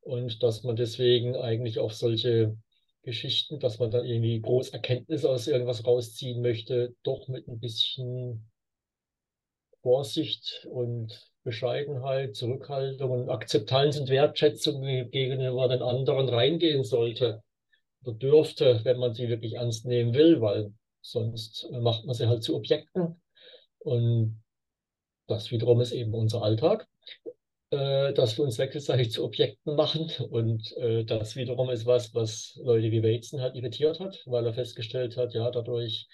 [0.00, 2.56] und dass man deswegen eigentlich auf solche
[3.02, 8.50] Geschichten, dass man dann irgendwie groß Erkenntnisse aus irgendwas rausziehen möchte, doch mit ein bisschen
[9.86, 17.44] Vorsicht und Bescheidenheit, Zurückhaltung und Akzeptanz und Wertschätzung gegenüber den anderen reingehen sollte
[18.02, 20.72] oder dürfte, wenn man sie wirklich ernst nehmen will, weil
[21.02, 23.22] sonst macht man sie halt zu Objekten.
[23.78, 24.42] Und
[25.28, 26.88] das wiederum ist eben unser Alltag,
[27.70, 30.10] äh, dass wir uns wechselseitig zu Objekten machen.
[30.30, 34.52] Und äh, das wiederum ist was, was Leute wie Bateson halt irritiert hat, weil er
[34.52, 36.08] festgestellt hat, ja, dadurch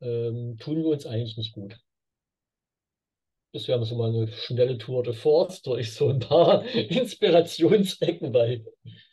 [0.00, 1.83] ähm, tun wir uns eigentlich nicht gut.
[3.54, 8.64] Das wäre so mal eine schnelle Tour de Force durch so ein paar Inspirationsecken bei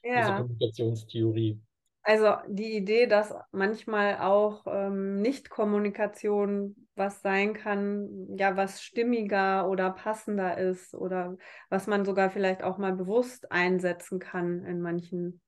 [0.03, 0.21] ja.
[0.21, 1.61] dieser Kommunikationstheorie.
[2.01, 9.91] Also die Idee, dass manchmal auch ähm, Nicht-Kommunikation was sein kann, ja, was stimmiger oder
[9.91, 11.37] passender ist oder
[11.69, 15.39] was man sogar vielleicht auch mal bewusst einsetzen kann in manchen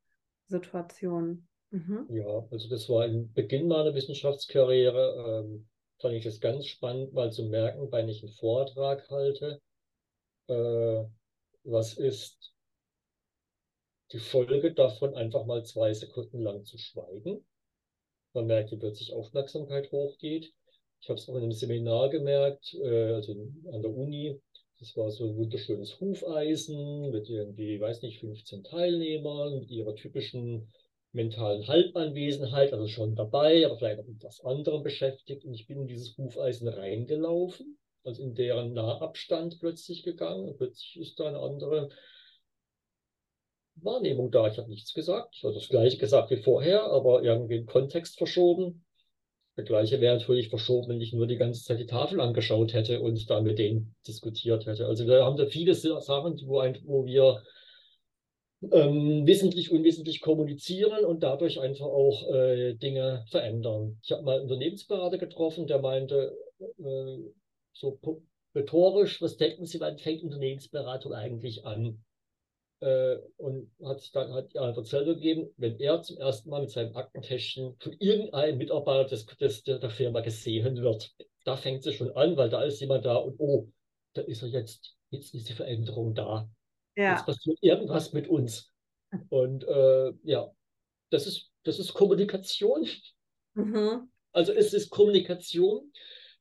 [0.46, 1.48] Situationen.
[1.72, 2.06] Mhm.
[2.10, 5.44] Ja, also das war im Beginn meiner Wissenschaftskarriere.
[5.44, 5.68] Ähm,
[6.04, 9.62] fand ich das ganz spannend, mal zu merken, wenn ich einen Vortrag halte,
[10.48, 11.04] äh,
[11.64, 12.54] was ist
[14.12, 17.46] die Folge davon, einfach mal zwei Sekunden lang zu schweigen.
[18.34, 20.54] Man merkt, wie plötzlich Aufmerksamkeit hochgeht.
[21.00, 23.32] Ich habe es auch in einem Seminar gemerkt, äh, also
[23.72, 24.42] an der Uni.
[24.80, 30.70] Das war so ein wunderschönes Hufeisen mit irgendwie, weiß nicht, 15 Teilnehmern, mit ihrer typischen
[31.14, 35.46] mentalen Halbanwesenheit, also schon dabei, aber vielleicht auch mit etwas anderem beschäftigt.
[35.46, 40.50] Und ich bin in dieses Hufeisen reingelaufen, also in deren Nahabstand plötzlich gegangen.
[40.50, 41.90] Und plötzlich ist da eine andere
[43.76, 44.48] Wahrnehmung da.
[44.48, 45.36] Ich habe nichts gesagt.
[45.38, 48.84] Ich habe das Gleiche gesagt wie vorher, aber irgendwie den Kontext verschoben.
[49.56, 53.02] Der gleiche wäre natürlich verschoben, wenn ich nur die ganze Zeit die Tafel angeschaut hätte
[53.02, 54.88] und da mit denen diskutiert hätte.
[54.88, 57.44] Also wir haben da viele Sachen, wo, ein, wo wir
[58.72, 64.00] ähm, wissentlich, unwissentlich kommunizieren und dadurch einfach auch äh, Dinge verändern.
[64.04, 67.18] Ich habe mal einen Unternehmensberater getroffen, der meinte, äh,
[67.74, 68.00] so
[68.56, 72.04] rhetorisch, was denken Sie, wann fängt Unternehmensberatung eigentlich an?
[72.80, 76.70] Äh, und hat sich dann hat Antwort selber gegeben, wenn er zum ersten Mal mit
[76.70, 81.14] seinem Aktentäschchen von irgendeinem Mitarbeiter des, des, der Firma gesehen wird.
[81.46, 83.70] Da fängt es schon an, weil da ist jemand da und oh,
[84.14, 86.50] da ist er jetzt, jetzt ist die Veränderung da.
[86.96, 87.16] Ja.
[87.16, 88.72] Es passiert irgendwas mit uns.
[89.30, 90.52] Und äh, ja,
[91.10, 92.88] das ist, das ist Kommunikation.
[93.54, 94.10] Mhm.
[94.32, 95.92] Also es ist Kommunikation,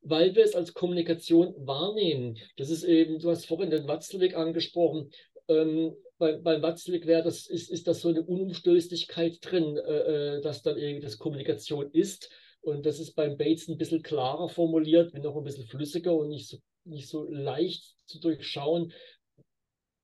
[0.01, 2.39] weil wir es als Kommunikation wahrnehmen.
[2.57, 5.11] Das ist eben, du hast vorhin den Watzlawick angesprochen.
[5.49, 10.41] Ähm, bei, bei Watzlawick wäre das, ist, ist das so eine Unumstößlichkeit drin, äh, äh,
[10.41, 12.31] dass dann irgendwie das Kommunikation ist.
[12.61, 16.29] Und das ist beim Bates ein bisschen klarer formuliert, wenn auch ein bisschen flüssiger und
[16.29, 18.93] nicht so, nicht so leicht zu durchschauen.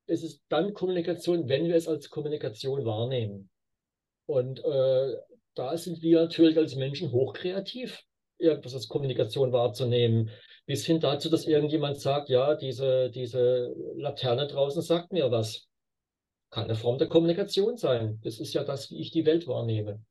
[0.08, 3.50] Es ist dann Kommunikation, wenn wir es als Kommunikation wahrnehmen.
[4.26, 5.16] Und äh,
[5.54, 8.02] da sind wir natürlich als Menschen hochkreativ,
[8.38, 10.30] irgendwas als Kommunikation wahrzunehmen.
[10.66, 15.68] Bis hin dazu, dass irgendjemand sagt, ja, diese, diese Laterne draußen sagt mir was.
[16.50, 18.20] Kann eine Form der Kommunikation sein.
[18.24, 20.02] Das ist ja das, wie ich die Welt wahrnehme.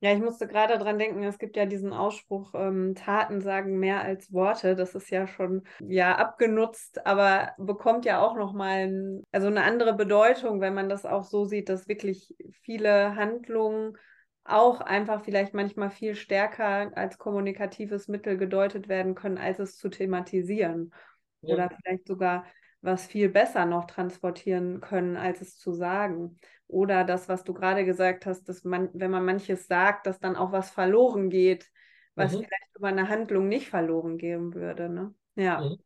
[0.00, 4.00] Ja, ich musste gerade daran denken, es gibt ja diesen Ausspruch, ähm, Taten sagen mehr
[4.02, 4.76] als Worte.
[4.76, 9.94] Das ist ja schon ja abgenutzt, aber bekommt ja auch nochmal ein, also eine andere
[9.94, 12.32] Bedeutung, wenn man das auch so sieht, dass wirklich
[12.62, 13.96] viele Handlungen
[14.44, 19.88] auch einfach vielleicht manchmal viel stärker als kommunikatives Mittel gedeutet werden können, als es zu
[19.88, 20.94] thematisieren.
[21.42, 21.54] Ja.
[21.54, 22.44] Oder vielleicht sogar
[22.80, 26.38] was viel besser noch transportieren können, als es zu sagen.
[26.68, 30.36] Oder das, was du gerade gesagt hast, dass man, wenn man manches sagt, dass dann
[30.36, 31.70] auch was verloren geht,
[32.14, 32.44] was mhm.
[32.44, 34.88] vielleicht über eine Handlung nicht verloren gehen würde.
[34.88, 35.14] Ne?
[35.34, 35.62] Ja.
[35.62, 35.78] Mhm.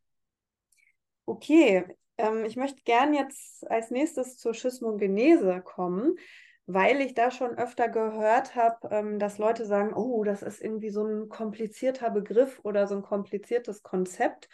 [1.25, 1.85] Okay,
[2.17, 6.17] ähm, ich möchte gern jetzt als nächstes zur Schismogenese kommen,
[6.65, 10.89] weil ich da schon öfter gehört habe, ähm, dass Leute sagen, oh, das ist irgendwie
[10.89, 14.49] so ein komplizierter Begriff oder so ein kompliziertes Konzept.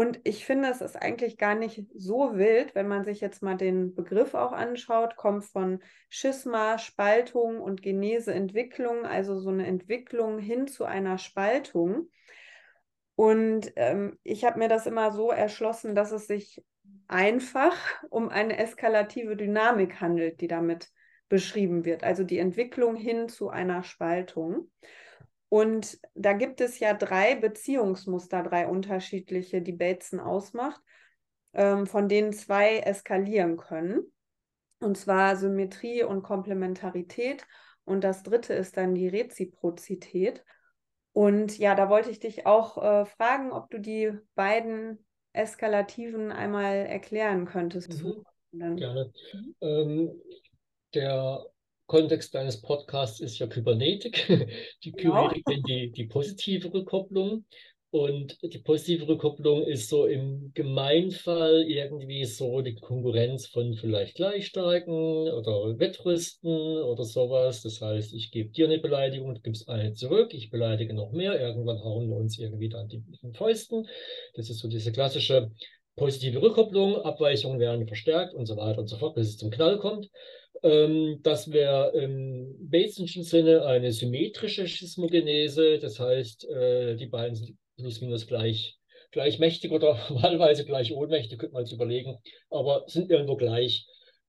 [0.00, 3.58] Und ich finde, es ist eigentlich gar nicht so wild, wenn man sich jetzt mal
[3.58, 10.38] den Begriff auch anschaut, kommt von Schisma, Spaltung und Genese, Entwicklung, also so eine Entwicklung
[10.38, 12.08] hin zu einer Spaltung.
[13.14, 16.64] Und ähm, ich habe mir das immer so erschlossen, dass es sich
[17.06, 17.76] einfach
[18.08, 20.88] um eine eskalative Dynamik handelt, die damit
[21.28, 24.70] beschrieben wird, also die Entwicklung hin zu einer Spaltung.
[25.50, 30.80] Und da gibt es ja drei Beziehungsmuster, drei unterschiedliche, die Bateson ausmacht,
[31.52, 34.04] ähm, von denen zwei eskalieren können.
[34.78, 37.44] Und zwar Symmetrie und Komplementarität.
[37.84, 40.44] Und das dritte ist dann die Reziprozität.
[41.12, 46.76] Und ja, da wollte ich dich auch äh, fragen, ob du die beiden Eskalativen einmal
[46.76, 48.04] erklären könntest.
[48.04, 48.24] Mhm.
[48.52, 49.12] Gerne.
[49.32, 49.54] Mhm.
[49.60, 50.22] Ähm,
[50.94, 51.44] der
[51.90, 54.24] Kontext deines Podcasts ist ja Kybernetik.
[54.84, 55.26] Die genau.
[55.26, 57.44] Kybernetik nennt die, die positive Rückkopplung.
[57.90, 64.94] Und die positive Rückkopplung ist so im Gemeinfall irgendwie so die Konkurrenz von vielleicht Gleichstarken
[64.94, 66.48] oder Wettrüsten
[66.84, 67.62] oder sowas.
[67.62, 71.40] Das heißt, ich gebe dir eine Beleidigung, du gibst eine zurück, ich beleidige noch mehr,
[71.40, 73.88] irgendwann hauen wir uns irgendwie dann die, die Fäusten.
[74.34, 75.50] Das ist so diese klassische
[75.96, 79.80] positive Rückkopplung, Abweichungen werden verstärkt und so weiter und so fort, bis es zum Knall
[79.80, 80.08] kommt.
[80.62, 87.58] Ähm, das wäre im Batesenschen Sinne eine symmetrische Schismogenese, das heißt, äh, die beiden sind
[87.76, 88.78] plus minus gleich,
[89.10, 92.18] gleich mächtig oder wahlweise gleich ohnmächtig, könnte man sich überlegen,
[92.50, 93.86] aber sind irgendwo gleich.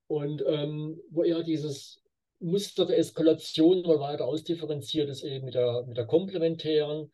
[0.08, 2.02] Und ähm, wo eher dieses
[2.40, 7.12] Muster der Eskalation mal weiter ausdifferenziert ist, eben mit der, mit der komplementären.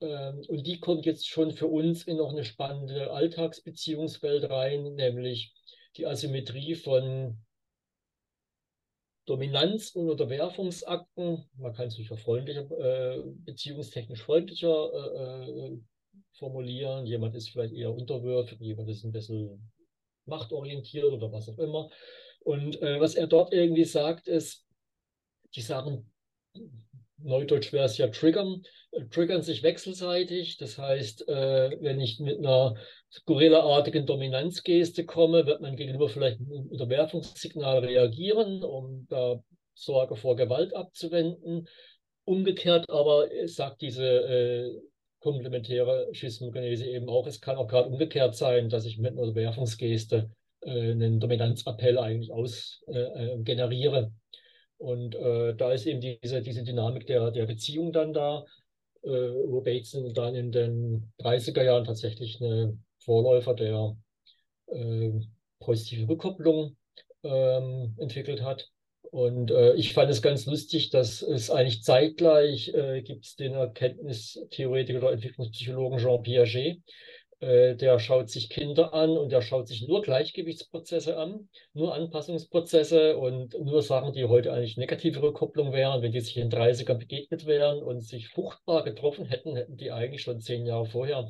[0.00, 5.52] Ähm, und die kommt jetzt schon für uns in noch eine spannende Alltagsbeziehungswelt rein, nämlich
[5.96, 7.38] die Asymmetrie von
[9.26, 15.78] Dominanz- und Unterwerfungsakten, man kann es sicher freundlicher, äh, beziehungstechnisch freundlicher äh, äh,
[16.32, 17.06] formulieren.
[17.06, 19.72] Jemand ist vielleicht eher unterwürfig, jemand ist ein bisschen
[20.26, 21.90] machtorientiert oder was auch immer.
[22.40, 24.64] Und äh, was er dort irgendwie sagt, ist,
[25.54, 26.12] die Sachen
[27.18, 30.56] Neudeutsch wäre es ja triggern, äh, triggern sich wechselseitig.
[30.58, 32.74] Das heißt, äh, wenn ich mit einer
[33.24, 39.42] Gorilla-artigen Dominanzgeste komme, wird man gegenüber vielleicht ein Unterwerfungssignal reagieren, um da
[39.74, 41.68] Sorge vor Gewalt abzuwenden.
[42.24, 44.80] Umgekehrt aber sagt diese äh,
[45.20, 50.30] komplementäre Schismogenese eben auch, es kann auch gerade umgekehrt sein, dass ich mit einer Unterwerfungsgeste
[50.60, 54.12] äh, einen Dominanzappell eigentlich aus äh, äh generiere.
[54.78, 58.44] Und äh, da ist eben diese, diese Dynamik der, der Beziehung dann da,
[59.02, 63.96] äh, wo Bateson dann in den 30er Jahren tatsächlich eine Vorläufer der
[64.66, 65.12] äh,
[65.60, 66.76] positiven Rückkopplung
[67.22, 68.68] ähm, entwickelt hat.
[69.10, 74.98] Und äh, ich fand es ganz lustig, dass es eigentlich zeitgleich äh, gibt den Erkenntnistheoretiker
[74.98, 76.82] oder Entwicklungspsychologen Jean Piaget,
[77.40, 83.54] der schaut sich Kinder an und der schaut sich nur Gleichgewichtsprozesse an, nur Anpassungsprozesse und
[83.60, 86.00] nur Sachen, die heute eigentlich negative Rückkopplung wären.
[86.02, 90.22] Wenn die sich in 30ern begegnet wären und sich fruchtbar getroffen hätten, hätten die eigentlich
[90.22, 91.28] schon zehn Jahre vorher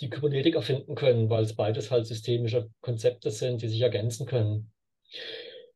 [0.00, 4.72] die Kybernetik erfinden können, weil es beides halt systemische Konzepte sind, die sich ergänzen können.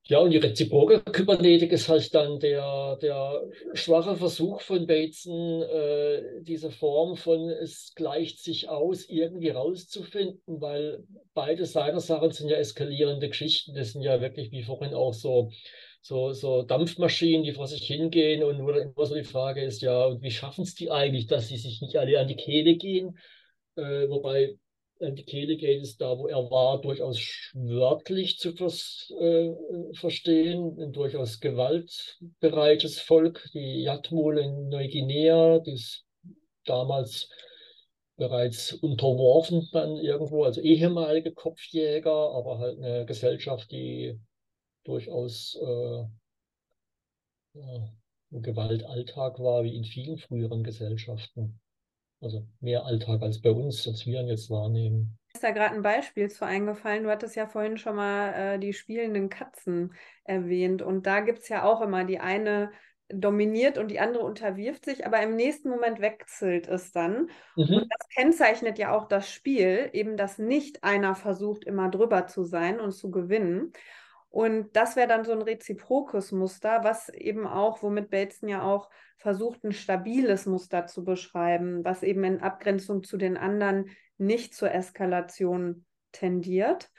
[0.07, 3.42] Ja, und die reziproke Kybernetik ist halt dann der, der
[3.72, 11.05] schwache Versuch von Bateson, äh, diese Form von es gleicht sich aus, irgendwie rauszufinden, weil
[11.32, 13.74] beide seiner Sachen sind ja eskalierende Geschichten.
[13.74, 15.50] Das sind ja wirklich, wie vorhin auch so,
[16.02, 20.05] so, so Dampfmaschinen, die vor sich hingehen und dann immer so die Frage ist, ja,
[20.05, 23.16] und wie schaffen es die eigentlich, dass sie sich nicht alle an die Kehle gehen?
[23.76, 24.59] Äh, wobei
[25.05, 27.18] an die Kehle geht es da, wo er war, durchaus
[27.55, 29.50] wörtlich zu vers äh,
[29.94, 36.05] verstehen, ein durchaus gewaltbereites Volk, die Yatmul in Neuguinea, das
[36.64, 37.28] damals
[38.16, 44.20] bereits unterworfen dann irgendwo, also ehemalige Kopfjäger, aber halt eine Gesellschaft, die
[44.84, 46.05] durchaus äh,
[47.55, 47.92] ja,
[48.32, 51.61] ein Gewaltalltag war, wie in vielen früheren Gesellschaften.
[52.21, 55.19] Also mehr Alltag als bei uns, als wir ihn jetzt wahrnehmen.
[55.35, 57.05] Ist da gerade ein Beispiel zu eingefallen.
[57.05, 59.95] Du hattest ja vorhin schon mal äh, die spielenden Katzen
[60.25, 60.81] erwähnt.
[60.81, 62.71] Und da gibt es ja auch immer die eine
[63.09, 67.29] dominiert und die andere unterwirft sich, aber im nächsten Moment wechselt es dann.
[67.57, 67.75] Mhm.
[67.75, 72.45] Und das kennzeichnet ja auch das Spiel, eben dass nicht einer versucht, immer drüber zu
[72.45, 73.73] sein und zu gewinnen.
[74.35, 78.91] Und das wäre dann so ein reziprokes Muster, was eben auch, womit Bateson ja auch
[79.16, 84.72] versucht, ein stabiles Muster zu beschreiben, was eben in Abgrenzung zu den anderen nicht zur
[84.72, 86.91] Eskalation tendiert.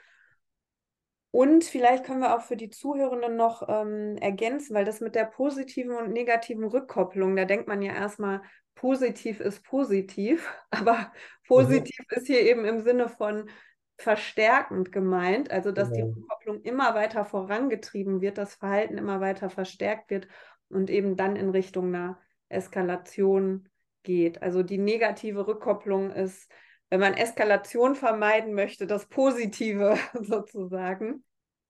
[1.30, 5.26] Und vielleicht können wir auch für die Zuhörenden noch ähm, ergänzen, weil das mit der
[5.26, 8.40] positiven und negativen Rückkopplung, da denkt man ja erstmal,
[8.74, 11.08] positiv ist positiv, aber mhm.
[11.48, 12.16] positiv mhm.
[12.16, 13.50] ist hier eben im Sinne von
[13.96, 16.06] verstärkend gemeint, also dass genau.
[16.06, 20.28] die Rückkopplung immer weiter vorangetrieben wird, das Verhalten immer weiter verstärkt wird
[20.68, 22.18] und eben dann in Richtung einer
[22.48, 23.68] Eskalation
[24.02, 24.42] geht.
[24.42, 26.50] Also die negative Rückkopplung ist
[26.90, 31.24] wenn man Eskalation vermeiden möchte, das Positive sozusagen.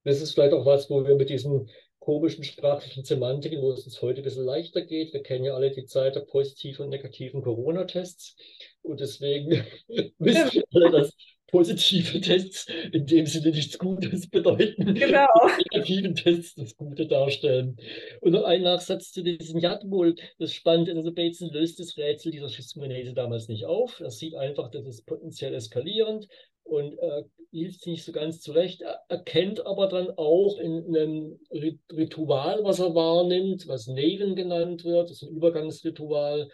[0.05, 1.69] Das ist vielleicht auch was, wo wir mit diesen
[2.07, 5.13] komischen sprachlichen Semantiken, wo es uns heute ein bisschen leichter geht.
[5.13, 8.37] Wir kennen ja alle die Zeit der positiven und negativen Corona-Tests.
[8.83, 9.51] Und deswegen
[10.21, 11.13] wissen wir alle, dass
[11.49, 14.95] positive Tests in dem Sinne nichts Gutes bedeuten.
[14.95, 15.27] Genau.
[15.73, 17.77] Negativen Tests das Gute darstellen.
[18.21, 20.15] Und noch ein Nachsatz zu diesem Jadmul.
[20.39, 23.99] Das Spannende, also Bateson löst das Rätsel dieser Schismogenese damals nicht auf.
[23.99, 26.29] Er sieht einfach, das ist potenziell eskalierend
[26.67, 28.83] und er hilft sich nicht so ganz zurecht.
[28.83, 35.11] Er erkennt aber dann auch in einem Ritual, was er wahrnimmt, was Naven genannt wird,
[35.11, 36.49] das ist ein Übergangsritual,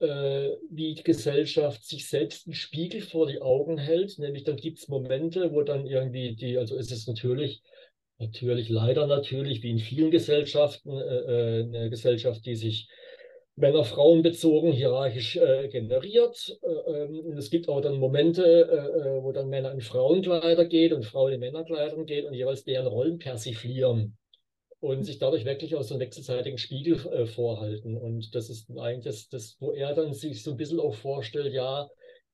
[0.00, 4.18] äh, wie die Gesellschaft sich selbst einen Spiegel vor die Augen hält.
[4.18, 7.62] Nämlich dann gibt es Momente, wo dann irgendwie die, also ist es natürlich,
[8.18, 12.88] natürlich, leider natürlich, wie in vielen Gesellschaften, äh, äh eine Gesellschaft, die sich
[13.60, 16.58] Männer-Frauen bezogen hierarchisch äh, generiert.
[16.62, 21.04] Äh, ähm, es gibt auch dann Momente, äh, wo dann Männer in Frauenkleider gehen und
[21.04, 24.16] Frauen in Männerkleidern gehen und jeweils deren Rollen persiflieren
[24.80, 27.96] und sich dadurch wirklich aus so einem wechselseitigen Spiegel äh, vorhalten.
[27.96, 31.52] Und das ist eigentlich das, das, wo er dann sich so ein bisschen auch vorstellt,
[31.52, 31.88] ja,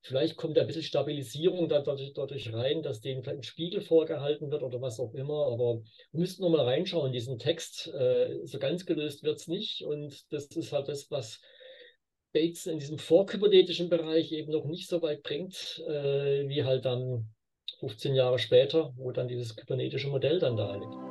[0.06, 4.62] vielleicht kommt ein bisschen Stabilisierung dadurch, dadurch rein, dass denen vielleicht ein Spiegel vorgehalten wird
[4.62, 5.46] oder was auch immer.
[5.46, 5.82] Aber
[6.12, 7.88] wir müssten nochmal reinschauen, diesen Text.
[7.88, 9.82] Äh, so ganz gelöst wird es nicht.
[9.82, 11.40] Und das ist halt das, was
[12.32, 17.28] Bates in diesem vorkybernetischen Bereich eben noch nicht so weit bringt, äh, wie halt dann
[17.80, 21.05] 15 Jahre später, wo dann dieses kybernetische Modell dann da liegt.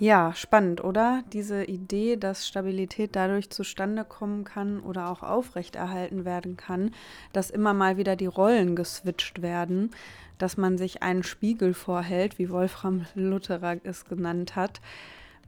[0.00, 1.22] Ja, spannend, oder?
[1.34, 6.94] Diese Idee, dass Stabilität dadurch zustande kommen kann oder auch aufrechterhalten werden kann,
[7.34, 9.90] dass immer mal wieder die Rollen geswitcht werden,
[10.38, 14.80] dass man sich einen Spiegel vorhält, wie Wolfram Lutherer es genannt hat.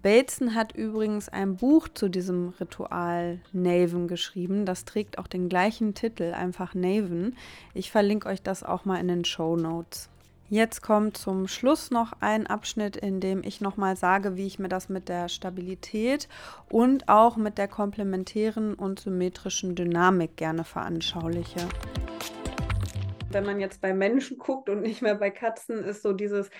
[0.02, 4.66] Bateson hat übrigens ein Buch zu diesem Ritual Naven geschrieben.
[4.66, 7.38] Das trägt auch den gleichen Titel, einfach Naven.
[7.72, 10.10] Ich verlinke euch das auch mal in den Show Notes.
[10.52, 14.68] Jetzt kommt zum Schluss noch ein Abschnitt, in dem ich nochmal sage, wie ich mir
[14.68, 16.28] das mit der Stabilität
[16.68, 21.66] und auch mit der komplementären und symmetrischen Dynamik gerne veranschauliche.
[23.30, 26.50] Wenn man jetzt bei Menschen guckt und nicht mehr bei Katzen, ist so dieses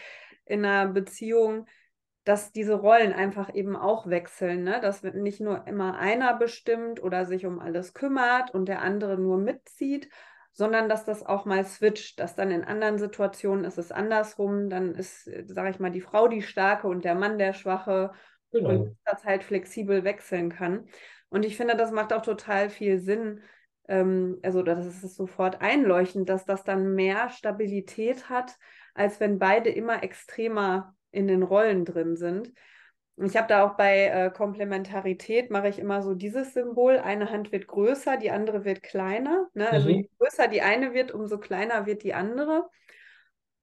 [0.47, 1.67] in einer Beziehung,
[2.25, 4.81] dass diese Rollen einfach eben auch wechseln, ne?
[4.81, 9.37] dass nicht nur immer einer bestimmt oder sich um alles kümmert und der andere nur
[9.37, 10.09] mitzieht,
[10.53, 14.95] sondern dass das auch mal switcht, dass dann in anderen Situationen ist es andersrum, dann
[14.95, 18.13] ist, sage ich mal, die Frau die starke und der Mann der schwache
[18.51, 18.69] genau.
[18.69, 20.87] und das halt flexibel wechseln kann.
[21.31, 23.41] Und ich finde, das macht auch total viel Sinn,
[23.89, 28.57] ähm, also das ist sofort einleuchtend, dass das dann mehr Stabilität hat,
[28.95, 32.53] als wenn beide immer extremer in den Rollen drin sind.
[33.17, 36.99] Ich habe da auch bei äh, Komplementarität mache ich immer so dieses Symbol.
[36.99, 39.49] Eine Hand wird größer, die andere wird kleiner.
[39.55, 39.71] Ne?
[39.71, 39.95] Also mhm.
[39.95, 42.69] je größer die eine wird, umso kleiner wird die andere.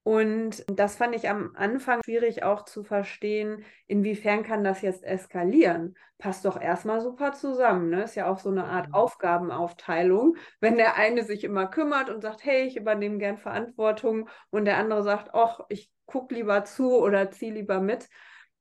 [0.02, 5.94] Und das fand ich am Anfang schwierig auch zu verstehen, inwiefern kann das jetzt eskalieren.
[6.16, 7.90] Passt doch erstmal super zusammen.
[7.90, 8.04] Ne?
[8.04, 8.94] Ist ja auch so eine Art mhm.
[8.94, 10.36] Aufgabenaufteilung.
[10.60, 14.78] Wenn der eine sich immer kümmert und sagt, hey, ich übernehme gern Verantwortung und der
[14.78, 18.08] andere sagt, ach, ich gucke lieber zu oder ziehe lieber mit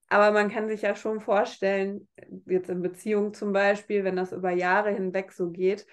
[0.10, 2.08] Aber man kann sich ja schon vorstellen,
[2.48, 5.86] jetzt in Beziehungen zum Beispiel, wenn das über Jahre hinweg so geht,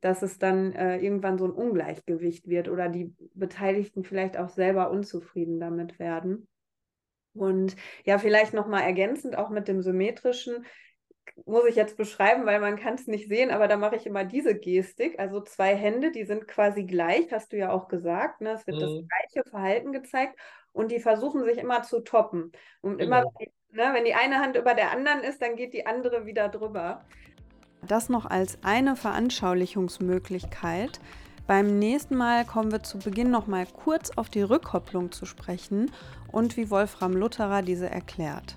[0.00, 4.90] dass es dann äh, irgendwann so ein Ungleichgewicht wird oder die Beteiligten vielleicht auch selber
[4.90, 6.48] unzufrieden damit werden.
[7.34, 10.64] Und ja, vielleicht nochmal ergänzend auch mit dem symmetrischen
[11.46, 14.24] muss ich jetzt beschreiben, weil man kann es nicht sehen, aber da mache ich immer
[14.24, 15.18] diese Gestik.
[15.18, 18.40] Also zwei Hände, die sind quasi gleich, hast du ja auch gesagt.
[18.40, 18.52] Ne?
[18.52, 18.80] Es wird mhm.
[18.80, 20.38] das gleiche Verhalten gezeigt
[20.72, 22.52] und die versuchen sich immer zu toppen.
[22.80, 23.20] Und genau.
[23.20, 23.32] immer,
[23.72, 27.04] ne, wenn die eine Hand über der anderen ist, dann geht die andere wieder drüber.
[27.82, 31.00] Das noch als eine Veranschaulichungsmöglichkeit.
[31.46, 35.90] Beim nächsten Mal kommen wir zu Beginn noch mal kurz auf die Rückkopplung zu sprechen
[36.30, 38.56] und wie Wolfram Lutherer diese erklärt.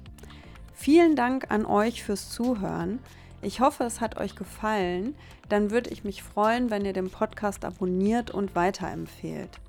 [0.73, 2.99] Vielen Dank an euch fürs Zuhören.
[3.41, 5.15] Ich hoffe, es hat euch gefallen.
[5.47, 9.59] Dann würde ich mich freuen, wenn ihr den Podcast abonniert und weiterempfehlt.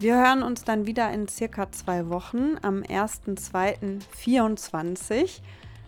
[0.00, 5.40] Wir hören uns dann wieder in circa zwei Wochen am 1.2.24.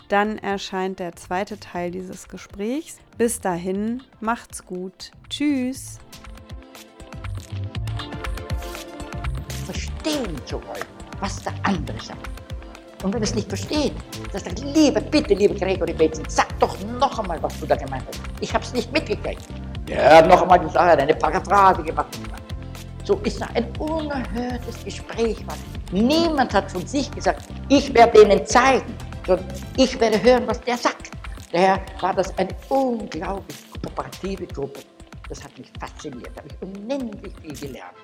[0.09, 2.99] Dann erscheint der zweite Teil dieses Gesprächs.
[3.17, 5.13] Bis dahin, macht's gut.
[5.29, 6.01] Tschüss.
[9.65, 10.87] Verstehen zu wollen,
[11.21, 12.29] was der andere sagt
[13.03, 13.93] und wenn es nicht versteht,
[14.33, 18.05] dann sagt, liebe, bitte, liebe Gregory Bateson, sag doch noch einmal, was du da gemeint
[18.07, 18.21] hast.
[18.41, 19.43] Ich habe es nicht mitgekriegt.
[19.97, 22.19] Hat noch einmal gesagt, eine Paraphrase gemacht.
[23.11, 25.39] So ist ein unerhörtes Gespräch.
[25.91, 28.95] Niemand hat von sich gesagt, ich werde denen zeigen,
[29.27, 31.11] sondern ich werde hören, was der sagt.
[31.51, 34.83] Daher war das eine unglaublich kooperative Gruppe.
[35.29, 37.97] Das hat mich fasziniert, da habe ich unendlich viel gelernt.